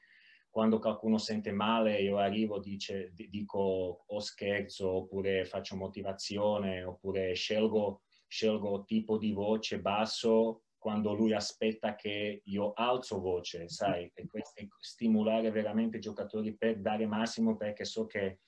quando 0.58 0.80
qualcuno 0.80 1.18
sente 1.18 1.52
male, 1.52 2.00
io 2.00 2.18
arrivo, 2.18 2.58
dice, 2.58 3.12
dico 3.14 4.02
o 4.04 4.18
scherzo, 4.18 4.90
oppure 4.90 5.44
faccio 5.44 5.76
motivazione, 5.76 6.82
oppure 6.82 7.32
scelgo 7.34 8.00
scelgo 8.26 8.82
tipo 8.84 9.18
di 9.18 9.30
voce 9.30 9.80
basso 9.80 10.62
quando 10.76 11.14
lui 11.14 11.32
aspetta 11.32 11.94
che 11.94 12.42
io 12.44 12.72
alzo 12.72 13.20
voce, 13.20 13.68
sai, 13.68 14.10
e 14.12 14.26
questo 14.26 14.64
stimolare 14.80 15.52
veramente 15.52 15.98
i 15.98 16.00
giocatori 16.00 16.56
per 16.56 16.80
dare 16.80 17.06
massimo 17.06 17.56
perché 17.56 17.84
so 17.84 18.06
che 18.06 18.40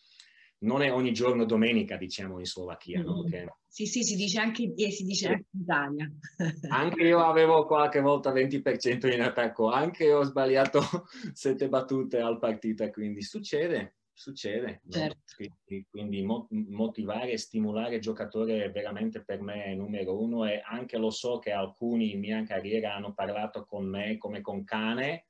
non 0.60 0.82
è 0.82 0.92
ogni 0.92 1.12
giorno 1.12 1.44
domenica, 1.44 1.96
diciamo, 1.96 2.38
in 2.38 2.44
Slovacchia, 2.44 3.02
no? 3.02 3.22
Che... 3.22 3.46
Sì, 3.66 3.86
sì, 3.86 4.02
si 4.02 4.16
dice 4.16 4.40
anche, 4.40 4.72
eh, 4.74 4.90
si 4.90 5.04
dice 5.04 5.28
anche 5.28 5.46
in 5.52 5.60
Italia. 5.60 6.12
anche 6.68 7.02
io 7.02 7.20
avevo 7.20 7.64
qualche 7.66 8.00
volta 8.00 8.32
20% 8.32 9.12
in 9.12 9.22
attacco, 9.22 9.70
anche 9.70 10.04
io 10.04 10.18
ho 10.18 10.24
sbagliato 10.24 10.80
sette 11.32 11.68
battute 11.68 12.18
al 12.18 12.38
partita, 12.38 12.90
quindi 12.90 13.22
succede, 13.22 13.96
succede. 14.12 14.82
Certo. 14.88 15.16
No? 15.16 15.22
Quindi, 15.34 15.86
quindi 15.88 16.22
mo- 16.22 16.46
motivare 16.50 17.32
e 17.32 17.38
stimolare 17.38 17.94
il 17.94 18.00
giocatore 18.02 18.64
è 18.64 18.70
veramente 18.70 19.24
per 19.24 19.40
me 19.40 19.74
numero 19.74 20.20
uno 20.20 20.46
e 20.46 20.60
anche 20.62 20.98
lo 20.98 21.10
so 21.10 21.38
che 21.38 21.52
alcuni 21.52 22.12
in 22.12 22.18
mia 22.18 22.42
carriera 22.42 22.94
hanno 22.94 23.14
parlato 23.14 23.64
con 23.64 23.86
me 23.86 24.18
come 24.18 24.42
con 24.42 24.64
cane 24.64 25.28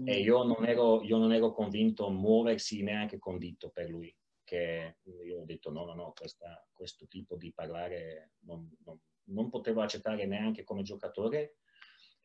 mm. 0.00 0.08
e 0.08 0.18
io 0.18 0.42
non, 0.42 0.66
ero, 0.66 1.04
io 1.04 1.18
non 1.18 1.32
ero 1.32 1.52
convinto 1.52 2.06
a 2.06 2.10
muoversi 2.10 2.82
neanche 2.82 3.18
con 3.20 3.38
dito 3.38 3.70
per 3.72 3.88
lui. 3.88 4.12
Che 4.46 4.98
io 5.24 5.40
ho 5.40 5.44
detto 5.44 5.72
no, 5.72 5.84
no, 5.86 5.94
no, 5.94 6.12
questa, 6.16 6.64
questo 6.72 7.08
tipo 7.08 7.36
di 7.36 7.52
parlare 7.52 8.34
non, 8.44 8.70
non, 8.84 8.96
non 9.24 9.50
potevo 9.50 9.80
accettare 9.80 10.24
neanche 10.24 10.62
come 10.62 10.82
giocatore 10.82 11.56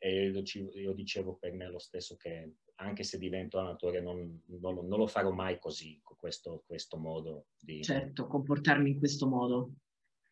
e 0.03 0.29
io, 0.29 0.43
io 0.73 0.93
dicevo 0.93 1.35
per 1.35 1.53
me 1.53 1.67
lo 1.67 1.77
stesso 1.77 2.15
che 2.17 2.55
anche 2.77 3.03
se 3.03 3.19
divento 3.19 3.59
allenatore 3.59 4.01
non, 4.01 4.41
non, 4.47 4.87
non, 4.87 4.97
lo 4.97 5.05
farò 5.05 5.29
mai 5.29 5.59
così, 5.59 5.99
con 6.01 6.17
questo, 6.17 6.63
questo, 6.65 6.97
modo 6.97 7.45
di... 7.59 7.83
Certo, 7.83 8.25
comportarmi 8.25 8.89
in 8.89 8.97
questo 8.97 9.27
modo. 9.27 9.73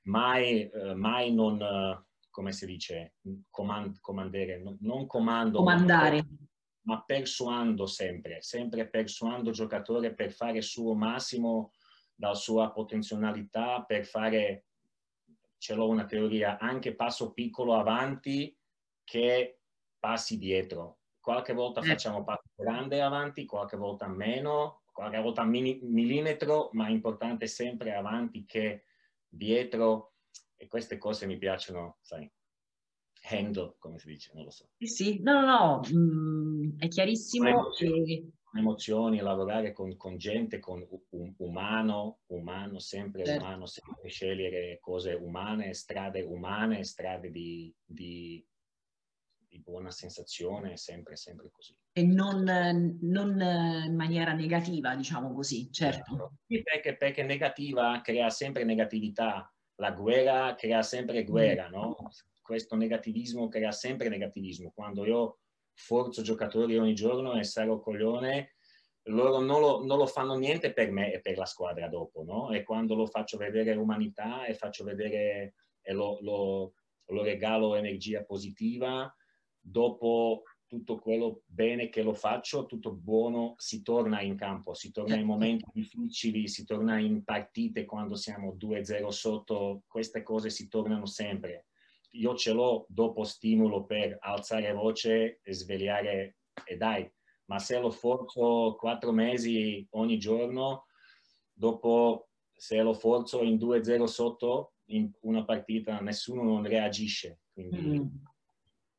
Mai, 0.07 0.67
eh, 0.67 0.95
mai 0.95 1.31
non, 1.31 1.61
eh, 1.61 2.03
come 2.31 2.51
si 2.51 2.65
dice, 2.65 3.17
comand, 3.51 3.99
comandere, 3.99 4.59
non, 4.59 4.75
non 4.81 5.05
comando... 5.05 5.59
Comandare. 5.59 6.27
Ma 6.87 7.03
persuando 7.03 7.85
sempre, 7.85 8.41
sempre 8.41 8.89
persuando 8.89 9.49
il 9.49 9.55
giocatore 9.55 10.15
per 10.15 10.31
fare 10.31 10.57
il 10.57 10.63
suo 10.63 10.95
massimo 10.95 11.73
dalla 12.19 12.35
sua 12.35 12.71
potenzionalità, 12.71 13.83
per 13.83 14.05
fare, 14.05 14.65
ce 15.57 15.73
l'ho 15.73 15.87
una 15.87 16.05
teoria, 16.05 16.57
anche 16.57 16.95
passo 16.95 17.31
piccolo 17.31 17.75
avanti 17.75 18.55
che 19.03 19.61
passi 19.97 20.37
dietro 20.37 20.99
qualche 21.29 21.53
volta 21.53 21.81
eh. 21.81 21.85
facciamo 21.85 22.23
passo 22.23 22.49
grande 22.55 23.01
avanti, 23.01 23.45
qualche 23.45 23.77
volta 23.77 24.07
meno, 24.07 24.81
qualche 24.91 25.19
volta 25.19 25.43
mini, 25.43 25.79
millimetro, 25.83 26.69
ma 26.73 26.87
è 26.87 26.89
importante 26.89 27.45
sempre 27.45 27.93
avanti 27.93 28.45
che 28.45 28.85
dietro 29.27 30.15
e 30.55 30.67
queste 30.67 30.97
cose 30.97 31.27
mi 31.27 31.37
piacciono, 31.37 31.97
sai, 32.01 32.29
handle, 33.29 33.75
come 33.77 33.99
si 33.99 34.07
dice, 34.07 34.31
non 34.33 34.45
lo 34.45 34.49
so. 34.49 34.69
Sì, 34.77 34.87
sì, 34.87 35.21
no, 35.21 35.41
no, 35.41 35.45
no, 35.45 35.81
mm, 35.93 36.79
è 36.79 36.87
chiarissimo. 36.87 37.47
Emozioni, 37.47 38.05
che... 38.05 38.31
emozioni, 38.53 39.19
lavorare 39.19 39.71
con, 39.73 39.95
con 39.95 40.17
gente, 40.17 40.59
con 40.59 40.85
un, 41.09 41.33
umano, 41.37 42.19
umano, 42.27 42.79
sempre 42.79 43.25
certo. 43.25 43.43
umano, 43.43 43.65
sempre 43.65 44.09
scegliere 44.09 44.79
cose 44.79 45.13
umane, 45.13 45.73
strade 45.73 46.21
umane, 46.21 46.83
strade 46.83 47.29
di, 47.29 47.73
di 47.85 48.43
di 49.49 49.59
buona 49.59 49.89
sensazione, 49.89 50.77
sempre, 50.77 51.15
sempre 51.15 51.49
così. 51.51 51.75
E 51.91 52.03
non, 52.03 52.43
non 53.01 53.41
in 53.85 53.95
maniera 53.95 54.31
negativa, 54.33 54.95
diciamo 54.95 55.33
così, 55.33 55.71
certo. 55.71 56.33
Sì, 56.45 56.61
perché, 56.61 56.95
perché 56.95 57.23
negativa 57.23 57.99
crea 58.01 58.29
sempre 58.29 58.63
negatività, 58.63 59.51
la 59.75 59.91
guerra 59.91 60.55
crea 60.55 60.83
sempre 60.83 61.23
guerra, 61.23 61.67
mm. 61.67 61.71
no? 61.71 61.95
Questo 62.41 62.75
negativismo 62.75 63.47
crea 63.47 63.71
sempre 63.71 64.07
negativismo. 64.09 64.71
Quando 64.73 65.05
io 65.05 65.39
forzo 65.79 66.21
giocatori 66.21 66.77
ogni 66.77 66.93
giorno 66.93 67.39
e 67.39 67.43
sarò 67.43 67.79
coglione, 67.79 68.55
loro 69.03 69.39
non 69.39 69.61
lo, 69.61 69.83
non 69.85 69.97
lo, 69.97 70.05
fanno 70.05 70.35
niente 70.35 70.73
per 70.73 70.91
me 70.91 71.13
e 71.13 71.21
per 71.21 71.37
la 71.37 71.45
squadra 71.45 71.87
dopo, 71.87 72.23
no? 72.23 72.51
E 72.51 72.63
quando 72.63 72.95
lo 72.95 73.07
faccio 73.07 73.37
vedere 73.37 73.73
umanità 73.75 74.45
e 74.45 74.53
faccio 74.53 74.83
vedere 74.83 75.55
e 75.81 75.93
lo, 75.93 76.19
lo, 76.21 76.73
lo 77.05 77.23
regalo 77.23 77.75
energia 77.75 78.23
positiva, 78.23 79.11
dopo 79.59 80.43
tutto 80.67 80.99
quello 80.99 81.41
bene 81.47 81.89
che 81.89 82.03
lo 82.03 82.13
faccio, 82.13 82.67
tutto 82.67 82.93
buono, 82.93 83.55
si 83.57 83.81
torna 83.81 84.21
in 84.21 84.35
campo, 84.35 84.75
si 84.75 84.91
torna 84.91 85.15
in 85.15 85.25
momenti 85.25 85.65
difficili, 85.73 86.47
si 86.47 86.63
torna 86.63 86.99
in 86.99 87.23
partite 87.23 87.85
quando 87.85 88.15
siamo 88.15 88.53
2-0 88.53 89.07
sotto, 89.07 89.83
queste 89.87 90.21
cose 90.21 90.51
si 90.51 90.67
tornano 90.67 91.07
sempre. 91.07 91.68
Io 92.11 92.35
ce 92.35 92.53
l'ho 92.53 92.85
dopo 92.89 93.23
stimolo 93.23 93.85
per 93.85 94.17
alzare 94.19 94.71
voce 94.73 95.39
e 95.41 95.53
svegliare 95.53 96.37
e 96.65 96.77
dai, 96.77 97.09
ma 97.45 97.59
se 97.59 97.79
lo 97.79 97.91
forzo 97.91 98.75
quattro 98.77 99.11
mesi 99.11 99.85
ogni 99.91 100.17
giorno, 100.17 100.85
dopo 101.53 102.29
se 102.55 102.81
lo 102.81 102.93
forzo 102.93 103.43
in 103.43 103.57
2-0 103.57 104.03
sotto 104.05 104.73
in 104.85 105.11
una 105.21 105.45
partita, 105.45 105.99
nessuno 105.99 106.43
non 106.43 106.65
reagisce. 106.65 107.41
Quindi 107.53 107.99
mm 107.99 108.07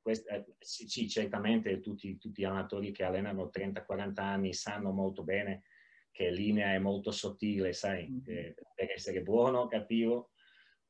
quest- 0.00 0.28
eh, 0.30 0.44
sì, 0.58 1.08
certamente 1.08 1.80
tutti, 1.80 2.18
tutti, 2.18 2.42
gli 2.42 2.44
allenatori 2.44 2.90
che 2.92 3.04
allenano 3.04 3.50
30-40 3.52 4.20
anni 4.20 4.52
sanno 4.52 4.90
molto 4.90 5.22
bene 5.22 5.62
che 6.10 6.30
linea 6.30 6.72
è 6.72 6.78
molto 6.78 7.12
sottile, 7.12 7.72
sai, 7.72 8.08
mm-hmm. 8.08 8.22
eh, 8.26 8.54
per 8.74 8.90
essere 8.90 9.22
buono, 9.22 9.68
cattivo, 9.68 10.30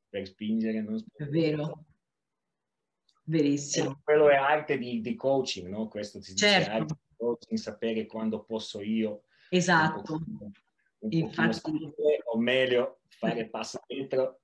per 0.08 0.26
spingere, 0.26 0.80
non 0.80 0.98
spingere. 0.98 1.28
È 1.28 1.50
vero. 1.50 1.84
Verissimo. 3.30 3.90
E 3.90 3.96
quello 4.02 4.28
è 4.28 4.34
arte 4.34 4.76
di, 4.76 5.00
di, 5.00 5.14
coaching, 5.14 5.68
no? 5.68 5.88
Questo 5.88 6.20
certo. 6.20 6.32
dice 6.34 6.70
arte 6.70 6.94
di 6.94 7.14
coaching, 7.16 7.58
sapere 7.58 8.06
quando 8.06 8.42
posso 8.42 8.80
io. 8.80 9.24
Esatto. 9.48 10.14
Un 10.14 10.26
po', 10.38 10.50
un 10.98 11.10
Infatti. 11.12 11.92
o 12.32 12.38
meglio, 12.38 13.00
fare 13.08 13.48
passo 13.48 13.80
dietro 13.86 14.40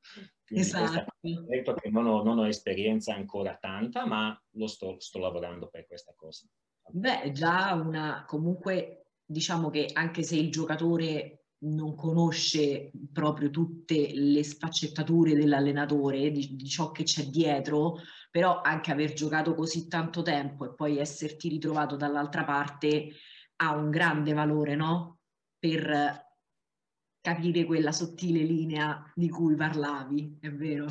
quindi 0.47 0.65
esatto. 0.65 1.75
che 1.75 1.91
non 1.91 2.07
ho, 2.07 2.23
non 2.23 2.39
ho, 2.39 2.47
esperienza 2.47 3.13
ancora 3.13 3.57
tanta, 3.57 4.07
ma 4.07 4.41
lo 4.53 4.69
sto, 4.69 5.01
sto 5.01 5.19
lavorando 5.19 5.67
per 5.67 5.87
questa 5.89 6.15
cosa. 6.15 6.47
Beh, 6.89 7.33
già 7.33 7.73
una, 7.75 8.25
comunque 8.29 9.07
diciamo 9.25 9.71
che 9.71 9.91
anche 9.93 10.23
se 10.23 10.37
il 10.37 10.53
giocatore 10.53 11.36
non 11.59 11.95
conosce 11.95 12.91
proprio 13.13 13.51
tutte 13.51 14.11
le 14.15 14.45
sfaccettature 14.45 15.35
dell'allenatore, 15.35 16.31
di, 16.31 16.55
di, 16.55 16.67
ciò 16.67 16.91
che 16.91 17.05
c'è 17.05 17.25
dietro, 17.27 17.97
però 18.31 18.61
anche 18.61 18.93
aver 18.93 19.15
giocato 19.15 19.55
così 19.55 19.89
tanto 19.89 20.23
tempo 20.23 20.67
e 20.67 20.75
poi 20.75 20.99
esserti 20.99 21.49
ritrovato 21.49 21.97
dall'altra 21.97 22.45
parte 22.45 23.09
ha 23.57 23.75
un 23.75 23.91
grande 23.91 24.33
valore, 24.35 24.75
no? 24.75 25.19
Per 25.59 26.25
capire 27.21 27.65
quella 27.65 27.93
sottile 27.93 28.43
linea 28.43 29.11
di 29.15 29.29
cui 29.29 29.55
parlavi, 29.55 30.39
è 30.41 30.51
vero. 30.51 30.87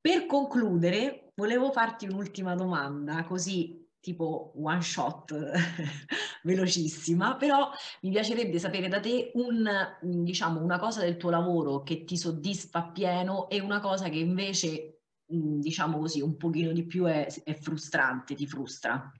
Per 0.00 0.26
concludere, 0.26 1.30
volevo 1.34 1.70
farti 1.70 2.06
un'ultima 2.06 2.54
domanda, 2.54 3.22
così 3.24 3.81
tipo 4.02 4.52
one 4.56 4.82
shot 4.82 5.32
velocissima, 6.42 7.36
però 7.36 7.70
mi 8.00 8.10
piacerebbe 8.10 8.58
sapere 8.58 8.88
da 8.88 8.98
te 8.98 9.30
un, 9.34 9.64
diciamo, 10.00 10.60
una 10.60 10.78
cosa 10.80 11.02
del 11.02 11.16
tuo 11.16 11.30
lavoro 11.30 11.84
che 11.84 12.02
ti 12.02 12.16
soddisfa 12.16 12.90
pieno 12.90 13.48
e 13.48 13.60
una 13.60 13.78
cosa 13.78 14.08
che 14.08 14.18
invece, 14.18 15.02
diciamo 15.24 15.98
così, 15.98 16.20
un 16.20 16.36
pochino 16.36 16.72
di 16.72 16.84
più 16.84 17.04
è, 17.04 17.32
è 17.44 17.54
frustrante, 17.54 18.34
ti 18.34 18.46
frustra. 18.46 19.10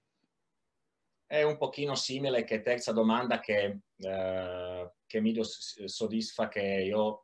È 1.25 1.43
un 1.43 1.57
pochino 1.57 1.95
simile 1.95 2.43
che 2.43 2.61
terza 2.61 2.93
domanda 2.93 3.39
che, 3.39 3.83
eh, 3.97 4.93
che 5.07 5.21
mi 5.21 5.33
soddisfa 5.43 6.49
che 6.49 6.61
io, 6.61 7.23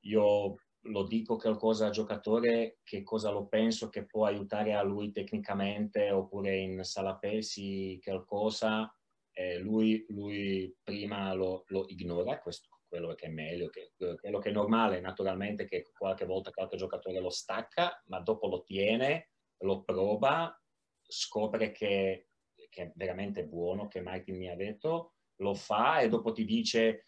io 0.00 0.56
lo 0.86 1.04
dico 1.04 1.36
qualcosa 1.36 1.86
al 1.86 1.92
giocatore, 1.92 2.78
che 2.82 3.02
cosa 3.02 3.30
lo 3.30 3.46
penso 3.46 3.88
che 3.88 4.04
può 4.04 4.26
aiutare 4.26 4.74
a 4.74 4.82
lui 4.82 5.12
tecnicamente, 5.12 6.10
oppure 6.10 6.56
in 6.56 6.82
sala 6.84 7.16
pesi 7.16 8.00
qualcosa, 8.02 8.92
eh, 9.32 9.58
lui, 9.58 10.04
lui, 10.08 10.74
prima 10.82 11.32
lo, 11.34 11.64
lo, 11.68 11.84
ignora, 11.88 12.38
questo 12.40 12.68
quello 12.92 13.14
che 13.14 13.24
è 13.24 13.30
meglio, 13.30 13.70
che, 13.70 13.92
quello 13.96 14.38
che 14.38 14.50
è 14.50 14.52
normale 14.52 15.00
naturalmente 15.00 15.64
che 15.64 15.90
qualche 15.96 16.26
volta 16.26 16.50
qualche 16.50 16.76
giocatore 16.76 17.20
lo 17.20 17.30
stacca, 17.30 18.02
ma 18.08 18.20
dopo 18.20 18.48
lo 18.48 18.62
tiene, 18.62 19.30
lo 19.60 19.82
prova, 19.82 20.54
scopre 21.00 21.70
che, 21.72 22.28
che 22.68 22.82
è 22.82 22.92
veramente 22.94 23.46
buono, 23.46 23.88
che 23.88 24.02
Martin 24.02 24.36
mi 24.36 24.50
ha 24.50 24.56
detto, 24.56 25.14
lo 25.36 25.54
fa 25.54 26.00
e 26.00 26.10
dopo 26.10 26.32
ti 26.32 26.44
dice 26.44 27.04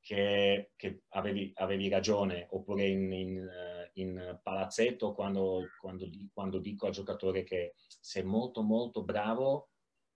che, 0.00 0.72
che 0.76 1.02
avevi, 1.10 1.52
avevi, 1.56 1.88
ragione, 1.88 2.46
oppure 2.50 2.86
in, 2.86 3.12
in, 3.12 3.48
in 3.94 4.38
palazzetto 4.42 5.12
quando, 5.12 5.66
quando, 5.80 6.08
quando, 6.32 6.58
dico 6.58 6.86
al 6.86 6.92
giocatore 6.92 7.44
che 7.44 7.74
sei 8.00 8.22
molto 8.22 8.62
molto 8.62 9.02
bravo, 9.02 9.70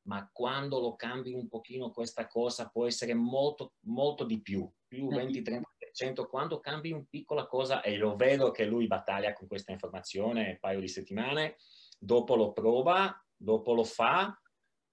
ma 0.04 0.28
quando 0.32 0.80
lo 0.80 0.96
cambi 0.96 1.32
un 1.32 1.48
pochino 1.48 1.90
questa 1.90 2.26
cosa 2.26 2.68
può 2.68 2.86
essere 2.86 3.14
molto, 3.14 3.74
molto 3.86 4.24
di 4.24 4.40
più, 4.40 4.68
più 4.86 5.08
20-30%, 5.08 6.26
quando 6.28 6.58
cambi 6.58 6.90
una 6.90 7.06
piccola 7.08 7.46
cosa 7.46 7.82
e 7.82 7.96
lo 7.96 8.16
vedo 8.16 8.50
che 8.50 8.64
lui 8.64 8.86
battaglia 8.86 9.32
con 9.32 9.46
questa 9.46 9.72
informazione 9.72 10.50
un 10.50 10.58
paio 10.58 10.80
di 10.80 10.88
settimane, 10.88 11.56
dopo 11.98 12.34
lo 12.34 12.52
prova, 12.52 13.14
dopo 13.36 13.74
lo 13.74 13.84
fa 13.84 14.36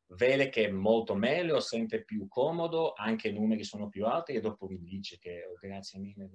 vede 0.09 0.49
che 0.49 0.65
è 0.65 0.71
molto 0.71 1.13
meglio, 1.13 1.59
sente 1.59 2.03
più 2.03 2.27
comodo, 2.27 2.93
anche 2.93 3.27
i 3.27 3.33
numeri 3.33 3.63
sono 3.63 3.89
più 3.89 4.05
alti 4.05 4.33
e 4.33 4.39
dopo 4.39 4.67
mi 4.67 4.81
dice 4.81 5.17
che 5.19 5.45
oh, 5.45 5.55
grazie 5.59 5.99
mille. 5.99 6.29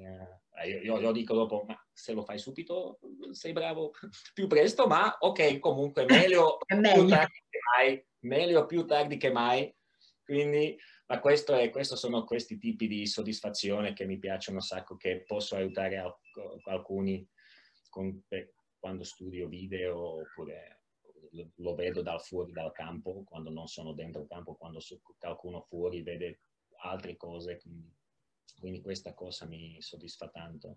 Eh, 0.63 0.69
io, 0.69 0.81
io, 0.81 1.01
io, 1.01 1.13
dico 1.13 1.35
dopo, 1.35 1.65
ma 1.67 1.77
se 1.93 2.13
lo 2.13 2.23
fai 2.23 2.39
subito 2.39 2.99
sei 3.33 3.53
bravo 3.53 3.93
più 4.33 4.47
presto, 4.47 4.87
ma 4.87 5.17
ok, 5.19 5.59
comunque 5.59 6.05
meglio, 6.05 6.59
meglio. 6.77 7.01
più 7.01 7.09
tardi 7.09 7.43
che 7.49 7.59
mai, 7.77 8.07
meglio 8.21 8.67
più 8.67 8.85
tardi 8.85 9.17
che 9.17 9.31
mai. 9.31 9.75
Quindi, 10.23 10.79
ma 11.07 11.21
questo 11.21 11.55
è, 11.55 11.69
questo 11.69 11.97
sono 11.97 12.25
questi 12.25 12.57
tipi 12.57 12.87
di 12.87 13.07
soddisfazione 13.07 13.93
che 13.93 14.07
mi 14.07 14.19
piacciono 14.19 14.59
un 14.59 14.63
sacco, 14.63 14.97
che 14.97 15.23
posso 15.27 15.55
aiutare 15.55 16.03
alcuni 16.65 17.29
con, 17.91 18.23
quando 18.79 19.05
studio 19.05 19.49
video 19.49 20.21
oppure 20.21 20.84
lo 21.57 21.75
vedo 21.75 22.03
dal 22.03 22.21
fuori 22.21 22.53
dal 22.53 22.73
campo, 22.73 23.25
quando 23.25 23.51
non 23.51 23.67
sono 23.67 23.93
dentro 23.93 24.23
il 24.23 24.29
campo, 24.29 24.55
quando 24.55 24.81
qualcuno 25.19 25.61
fuori 25.63 26.03
vede 26.03 26.41
altre 26.83 27.17
cose, 27.17 27.59
quindi, 27.59 27.93
quindi 28.59 28.81
questa 28.81 29.15
cosa 29.15 29.47
mi 29.47 29.81
soddisfa 29.81 30.29
tanto. 30.29 30.77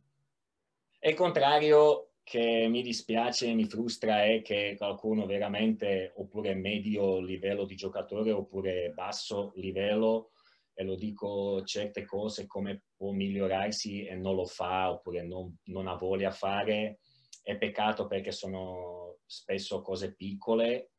E 1.00 1.10
il 1.10 1.16
contrario 1.16 2.14
che 2.24 2.68
mi 2.68 2.82
dispiace, 2.82 3.54
mi 3.54 3.66
frustra 3.66 4.26
è 4.26 4.42
che 4.42 4.76
qualcuno 4.78 5.26
veramente, 5.26 6.12
oppure 6.16 6.56
medio 6.56 7.20
livello 7.20 7.66
di 7.66 7.76
giocatore, 7.76 8.32
oppure 8.32 8.92
basso 8.94 9.54
livello, 9.56 10.32
e 10.74 10.84
lo 10.84 10.96
dico 10.96 11.64
certe 11.64 12.06
cose 12.06 12.46
come 12.46 12.84
può 12.96 13.12
migliorarsi 13.12 14.06
e 14.06 14.16
non 14.16 14.36
lo 14.36 14.46
fa, 14.46 14.92
oppure 14.92 15.24
non, 15.24 15.56
non 15.66 15.88
ha 15.88 15.96
voglia 15.96 16.30
di 16.30 16.36
fare, 16.36 17.00
è 17.48 17.56
peccato 17.56 18.08
perché 18.08 18.34
sono 18.34 19.20
spesso 19.26 19.82
cose 19.82 20.14
piccole 20.14 20.92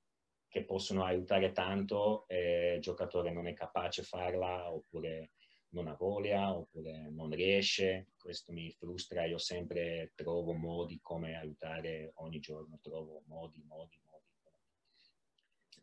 che 0.48 0.64
possono 0.64 1.04
aiutare 1.04 1.52
tanto 1.52 2.26
e 2.26 2.76
il 2.76 2.80
giocatore 2.80 3.30
non 3.30 3.46
è 3.46 3.52
capace 3.52 4.00
di 4.00 4.06
farla 4.06 4.72
oppure 4.72 5.32
non 5.72 5.88
ha 5.88 5.94
voglia 5.94 6.56
oppure 6.56 7.10
non 7.10 7.28
riesce. 7.28 8.12
Questo 8.18 8.52
mi 8.52 8.70
frustra, 8.70 9.26
io 9.26 9.36
sempre 9.36 10.12
trovo 10.14 10.54
modi 10.54 11.00
come 11.02 11.36
aiutare 11.36 12.12
ogni 12.14 12.40
giorno, 12.40 12.78
trovo 12.80 13.24
modi, 13.26 13.62
modi, 13.68 14.00
modi. 14.06 14.24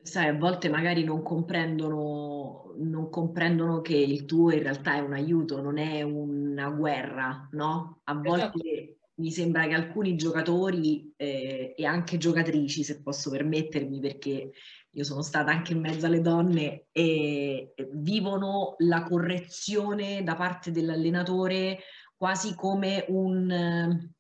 Sai, 0.02 0.30
a 0.30 0.34
volte 0.34 0.70
magari 0.70 1.04
non 1.04 1.22
comprendono, 1.22 2.74
non 2.78 3.12
comprendono 3.12 3.82
che 3.82 3.98
il 3.98 4.26
tuo 4.26 4.52
in 4.52 4.64
realtà 4.64 4.96
è 4.96 5.00
un 5.00 5.14
aiuto, 5.14 5.62
non 5.62 5.78
è 5.78 6.02
una 6.02 6.72
guerra, 6.72 7.48
no? 7.52 8.02
A 8.06 8.16
volte 8.16 8.46
esatto 8.46 8.85
mi 9.16 9.32
sembra 9.32 9.66
che 9.68 9.74
alcuni 9.74 10.16
giocatori 10.16 11.14
eh, 11.16 11.74
e 11.78 11.86
anche 11.86 12.18
giocatrici, 12.18 12.84
se 12.84 13.02
posso 13.02 13.30
permettermi, 13.30 14.00
perché 14.00 14.52
io 14.90 15.04
sono 15.04 15.22
stata 15.22 15.52
anche 15.52 15.74
in 15.74 15.80
mezzo 15.80 16.06
alle 16.06 16.22
donne, 16.22 16.88
e 16.92 17.74
vivono 17.94 18.76
la 18.80 19.04
correzione 19.04 20.24
da 20.24 20.36
parte 20.36 20.72
dell'allenatore 20.72 21.80
quasi 22.16 22.56
come 22.56 23.06
un 23.10 24.14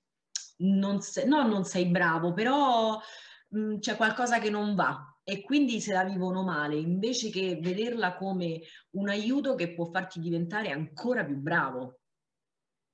non 0.57 1.01
sei, 1.01 1.27
no, 1.27 1.47
non 1.47 1.65
sei 1.65 1.85
bravo, 1.87 2.33
però 2.33 2.99
mh, 3.49 3.59
mm, 3.59 3.77
c'è 3.79 3.95
qualcosa 3.95 4.39
che 4.39 4.49
non 4.49 4.75
va 4.75 5.17
e 5.23 5.41
quindi 5.41 5.81
se 5.81 5.93
la 5.93 6.03
vivono 6.03 6.43
male, 6.43 6.75
invece 6.75 7.29
che 7.29 7.59
vederla 7.61 8.15
come 8.15 8.61
un 8.91 9.09
aiuto 9.09 9.55
che 9.55 9.73
può 9.73 9.85
farti 9.85 10.19
diventare 10.19 10.69
ancora 10.69 11.25
più 11.25 11.35
bravo. 11.37 11.99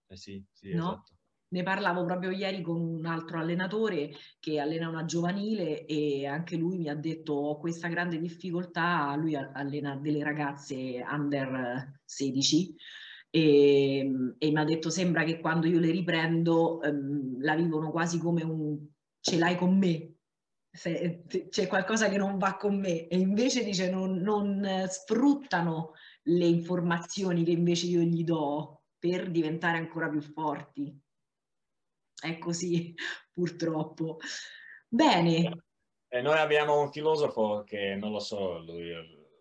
Eh 0.07 0.17
sì, 0.17 0.43
sì, 0.51 0.73
no? 0.73 0.93
esatto. 0.93 1.20
Ne 1.51 1.63
parlavo 1.63 2.05
proprio 2.05 2.31
ieri 2.31 2.61
con 2.61 2.79
un 2.79 3.05
altro 3.05 3.37
allenatore 3.37 4.11
che 4.39 4.59
allena 4.59 4.87
una 4.87 5.03
giovanile 5.03 5.85
e 5.85 6.25
anche 6.25 6.55
lui 6.55 6.77
mi 6.77 6.87
ha 6.87 6.95
detto 6.95 7.33
ho 7.33 7.57
questa 7.59 7.89
grande 7.89 8.19
difficoltà, 8.19 9.13
lui 9.17 9.35
allena 9.35 9.97
delle 9.97 10.23
ragazze 10.23 11.03
under 11.05 11.99
16 12.05 12.73
e, 13.29 13.99
e 14.37 14.51
mi 14.51 14.57
ha 14.57 14.63
detto 14.63 14.89
sembra 14.89 15.25
che 15.25 15.41
quando 15.41 15.67
io 15.67 15.79
le 15.79 15.91
riprendo 15.91 16.81
ehm, 16.81 17.41
la 17.41 17.55
vivono 17.55 17.91
quasi 17.91 18.17
come 18.17 18.43
un 18.43 18.87
ce 19.19 19.37
l'hai 19.37 19.57
con 19.57 19.77
me, 19.77 20.15
c'è 21.49 21.67
qualcosa 21.67 22.07
che 22.09 22.17
non 22.17 22.37
va 22.37 22.55
con 22.55 22.79
me. 22.79 23.07
E 23.07 23.17
invece 23.17 23.63
dice 23.65 23.89
non, 23.91 24.15
non 24.15 24.85
sfruttano 24.87 25.91
le 26.23 26.45
informazioni 26.45 27.43
che 27.43 27.51
invece 27.51 27.87
io 27.87 28.01
gli 28.01 28.23
do 28.23 28.83
per 28.97 29.29
diventare 29.29 29.77
ancora 29.77 30.09
più 30.09 30.21
forti 30.21 30.97
è 32.33 32.37
così 32.37 32.93
purtroppo. 33.33 34.17
Bene. 34.87 35.63
E 36.07 36.21
noi 36.21 36.37
abbiamo 36.37 36.81
un 36.81 36.91
filosofo 36.91 37.63
che 37.63 37.95
non 37.95 38.11
lo 38.11 38.19
so, 38.19 38.59
lui, 38.59 38.91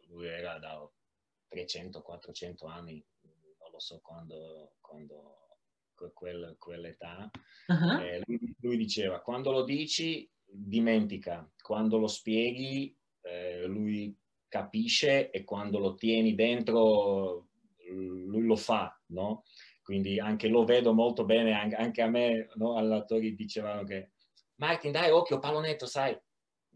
lui 0.06 0.26
era 0.26 0.58
da 0.58 0.88
300-400 1.52 2.68
anni, 2.68 3.04
non 3.22 3.70
lo 3.72 3.78
so 3.80 4.00
quando, 4.00 4.76
quando 4.80 5.58
quel, 6.14 6.54
quell'età, 6.58 7.28
uh-huh. 7.66 8.22
lui, 8.24 8.56
lui, 8.60 8.76
diceva 8.76 9.20
quando 9.20 9.50
lo 9.50 9.64
dici 9.64 10.30
dimentica, 10.44 11.48
quando 11.60 11.98
lo 11.98 12.06
spieghi 12.06 12.96
eh, 13.22 13.66
lui 13.66 14.16
capisce 14.48 15.30
e 15.30 15.44
quando 15.44 15.78
lo 15.78 15.94
tieni 15.94 16.34
dentro 16.34 17.48
lui 17.92 18.44
lo 18.44 18.56
fa, 18.56 18.96
no? 19.06 19.44
Quindi 19.90 20.20
anche 20.20 20.46
lo 20.46 20.64
vedo 20.64 20.92
molto 20.92 21.24
bene, 21.24 21.52
anche, 21.52 21.74
anche 21.74 22.00
a 22.00 22.06
me, 22.06 22.48
no? 22.54 22.76
allenatori 22.76 23.34
dicevano 23.34 23.82
che 23.82 24.12
Martin 24.60 24.92
dai 24.92 25.10
occhio 25.10 25.40
pallonetto, 25.40 25.84
sai? 25.84 26.16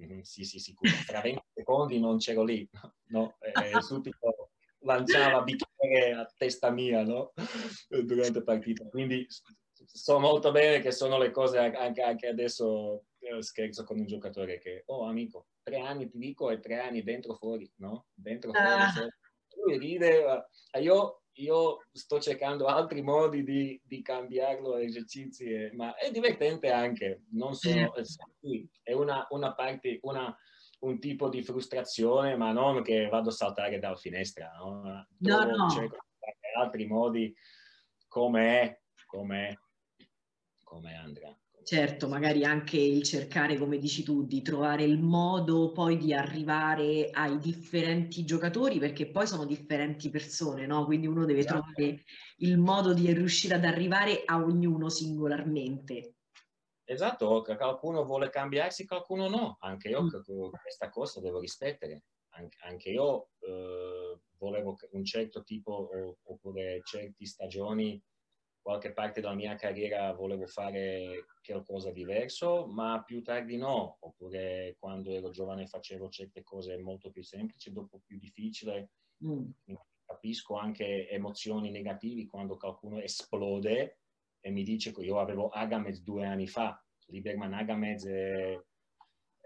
Mm, 0.03 0.23
sì, 0.23 0.43
sì, 0.43 0.59
sicuro, 0.59 0.91
tra 1.07 1.21
20 1.21 1.41
secondi 1.55 2.01
non 2.01 2.19
c'ero 2.19 2.43
lì, 2.43 2.69
no? 3.11 3.37
E 3.39 3.81
subito 3.83 4.51
lanciava 4.81 5.43
bicchiere 5.43 6.13
a 6.13 6.29
testa 6.37 6.71
mia, 6.71 7.05
no? 7.05 7.33
Durante 7.89 8.39
la 8.39 8.43
partita, 8.43 8.85
quindi 8.89 9.25
so 9.71 10.19
molto 10.19 10.51
bene 10.51 10.81
che 10.81 10.91
sono 10.91 11.17
le 11.17 11.31
cose 11.31 11.59
anche, 11.59 12.03
anche 12.03 12.27
adesso 12.27 13.05
eh, 13.21 13.41
scherzo 13.41 13.85
con 13.85 14.01
un 14.01 14.07
giocatore 14.07 14.59
che, 14.59 14.83
oh 14.87 15.07
amico, 15.07 15.51
tre 15.63 15.79
anni 15.79 16.09
ti 16.09 16.19
dico 16.19 16.51
e 16.51 16.59
tre 16.59 16.81
anni 16.81 17.05
dentro 17.05 17.35
fuori, 17.35 17.73
no? 17.77 18.07
Dentro 18.13 18.51
fuori. 18.51 18.67
Ah. 18.67 19.09
Lui 19.63 19.79
ride, 19.79 20.49
io 20.81 21.21
io 21.35 21.85
sto 21.93 22.21
cercando 22.21 22.67
altri 22.67 23.03
modi 23.03 23.43
di, 23.43 23.81
di 23.85 24.03
cambiarlo 24.03 24.77
esercizi, 24.77 25.71
ma 25.73 25.95
è 25.97 26.11
divertente 26.11 26.71
anche, 26.71 27.25
non 27.33 27.55
sono, 27.55 27.93
è 28.83 28.93
una, 28.93 29.27
una 29.31 29.55
parte, 29.55 29.99
una, 30.03 30.37
un 30.81 30.99
tipo 30.99 31.29
di 31.29 31.43
frustrazione, 31.43 32.37
ma 32.37 32.53
non 32.53 32.83
che 32.83 33.09
vado 33.09 33.31
a 33.31 33.33
saltare 33.33 33.79
dalla 33.79 33.97
finestra, 33.97 34.53
no? 34.59 35.07
no, 35.19 35.45
no. 35.45 35.69
cerco 35.71 35.97
altri 36.57 36.87
modi 36.87 37.35
come 38.07 38.61
è, 38.61 38.81
come 39.07 39.59
come 40.75 40.97
andrà. 40.97 41.37
Certo, 41.65 42.09
magari 42.09 42.45
anche 42.45 42.77
il 42.77 43.03
cercare, 43.03 43.57
come 43.57 43.79
dici 43.79 44.03
tu, 44.03 44.27
di 44.27 44.43
trovare 44.43 44.85
il 44.85 45.01
modo 45.01 45.73
poi 45.73 45.97
di 45.97 46.13
arrivare 46.13 47.09
ai 47.11 47.39
differenti 47.39 48.27
giocatori, 48.27 48.79
perché 48.79 49.11
poi 49.11 49.27
sono 49.27 49.47
differenti 49.47 50.11
persone, 50.11 50.67
no? 50.67 50.85
Quindi 50.85 51.07
uno 51.07 51.25
deve 51.25 51.41
esatto. 51.41 51.73
trovare 51.73 52.05
il 52.39 52.59
modo 52.59 52.93
di 52.93 53.11
riuscire 53.15 53.55
ad 53.55 53.65
arrivare 53.65 54.25
a 54.27 54.37
ognuno 54.37 54.91
singolarmente. 54.91 56.17
Esatto, 56.85 57.43
qualcuno 57.43 58.05
vuole 58.05 58.29
cambiarsi, 58.29 58.85
qualcuno 58.85 59.29
no. 59.29 59.57
Anche 59.61 59.89
io 59.89 60.03
mm. 60.03 60.09
questa 60.61 60.91
cosa 60.91 61.21
devo 61.21 61.41
rispettare. 61.41 62.03
Anche, 62.37 62.59
anche 62.61 62.91
io 62.91 63.31
eh, 63.39 64.19
volevo 64.37 64.77
un 64.91 65.05
certo 65.05 65.43
tipo 65.43 65.89
oppure 66.25 66.83
certe 66.85 67.25
stagioni 67.25 67.99
qualche 68.65 68.95
parte 68.95 69.21
della 69.21 69.35
mia 69.35 69.57
carriera 69.57 70.15
volevo 70.15 70.47
fare 70.47 71.27
qualcosa 71.45 71.91
di 71.91 72.01
diverso, 72.01 72.67
ma 72.67 73.03
più 73.05 73.23
tardi 73.23 73.59
no, 73.59 73.99
oppure 74.01 74.75
quando 74.79 75.13
ero 75.13 75.29
giovane 75.29 75.67
facevo 75.67 76.09
certe 76.09 76.43
cose 76.43 76.79
molto 76.79 77.11
più 77.11 77.23
semplici, 77.23 77.71
dopo 77.71 78.01
più 78.03 78.19
difficile. 78.19 78.93
Mm. 79.23 79.51
Capisco 80.07 80.57
anche 80.57 81.11
emozioni 81.11 81.71
negative 81.71 82.27
quando 82.27 82.57
qualcuno 82.57 83.01
esplode 83.01 83.99
e 84.41 84.51
mi 84.51 84.63
dice 84.63 84.93
che 84.93 85.03
io 85.03 85.21
avevo 85.21 85.51
Agamez 85.51 86.03
due 86.03 86.25
anni 86.25 86.47
fa, 86.47 86.83
Lieberman 87.09 87.53
Agamez 87.53 88.07
è 88.07 88.59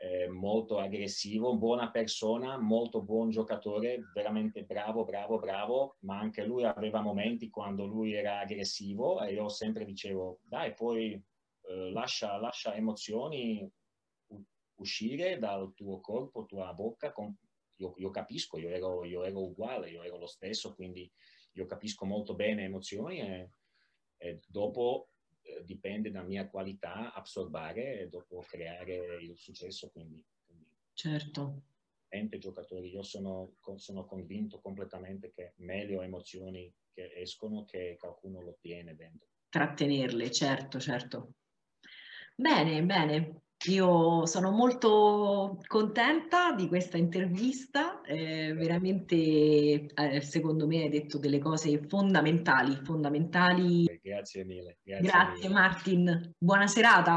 eh, 0.01 0.29
molto 0.29 0.79
aggressivo, 0.79 1.57
buona 1.57 1.91
persona, 1.91 2.57
molto 2.57 3.03
buon 3.03 3.31
giocatore, 3.31 4.11
veramente 4.15 4.63
bravo, 4.63 5.05
bravo, 5.05 5.39
bravo, 5.39 5.97
ma 6.01 6.19
anche 6.21 6.45
lui 6.45 6.65
aveva 6.65 7.01
momenti 7.01 7.51
quando 7.51 7.85
lui 7.85 8.13
era 8.15 8.39
aggressivo 8.39 9.21
e 9.23 9.33
io 9.33 9.49
sempre 9.49 9.85
dicevo, 9.85 10.39
dai, 10.45 10.73
poi 10.73 11.13
eh, 11.13 11.91
lascia, 11.91 12.37
lascia 12.37 12.75
emozioni 12.75 13.69
uscire 14.77 15.39
dal 15.39 15.73
tuo 15.75 16.01
corpo, 16.01 16.47
tua 16.47 16.73
bocca. 16.73 17.11
Con... 17.13 17.37
Io, 17.77 17.95
io, 17.97 18.11
capisco, 18.11 18.59
io 18.59 18.69
ero, 18.69 19.05
io 19.05 19.25
ero, 19.25 19.43
uguale, 19.43 19.91
io 19.91 20.03
ero 20.03 20.19
lo 20.19 20.27
stesso, 20.27 20.75
quindi 20.75 21.11
io 21.53 21.67
capisco 21.67 22.05
molto 22.05 22.35
bene 22.35 22.65
emozioni 22.65 23.21
e, 23.21 23.51
e 24.17 24.41
dopo 24.47 25.09
eh, 25.49 25.65
dipende 25.65 26.11
da 26.11 26.23
mia 26.23 26.49
qualità 26.49 27.13
assorbare 27.15 28.01
e 28.01 28.09
dopo 28.09 28.45
creare 28.47 29.19
il 29.21 29.37
successo. 29.37 29.91
Quindi, 29.91 30.23
quindi 30.45 30.67
certo. 30.93 31.63
Ente 32.09 32.39
giocatori, 32.39 32.91
io 32.91 33.03
sono, 33.03 33.57
sono, 33.77 34.07
convinto 34.07 34.61
completamente 34.61 35.31
che 35.31 35.53
meglio 35.57 36.01
emozioni 36.01 36.73
che 36.91 37.13
escono 37.15 37.65
che 37.65 37.97
qualcuno 37.99 38.41
lo 38.41 38.57
tiene 38.59 38.95
dentro. 38.95 39.29
Trattenerle, 39.51 40.31
certo, 40.31 40.81
certo. 40.81 41.33
Bene, 42.35 42.83
bene. 42.83 43.43
Io 43.67 44.25
sono 44.25 44.53
molto 44.53 45.59
contenta 45.67 46.53
di 46.53 46.69
questa 46.69 46.97
intervista, 46.97 48.01
eh, 48.03 48.53
veramente 48.55 49.15
eh, 49.17 50.21
secondo 50.21 50.69
me 50.69 50.83
hai 50.83 50.89
detto 50.89 51.19
delle 51.19 51.41
cose 51.41 51.83
fondamentali, 51.89 52.77
fondamentali. 52.85 53.88
Grazie 54.09 54.44
mille. 54.44 54.79
Grazie, 54.83 55.09
grazie 55.09 55.49
mille. 55.49 55.61
Martin, 55.61 56.35
buona 56.38 56.66
serata. 56.66 57.16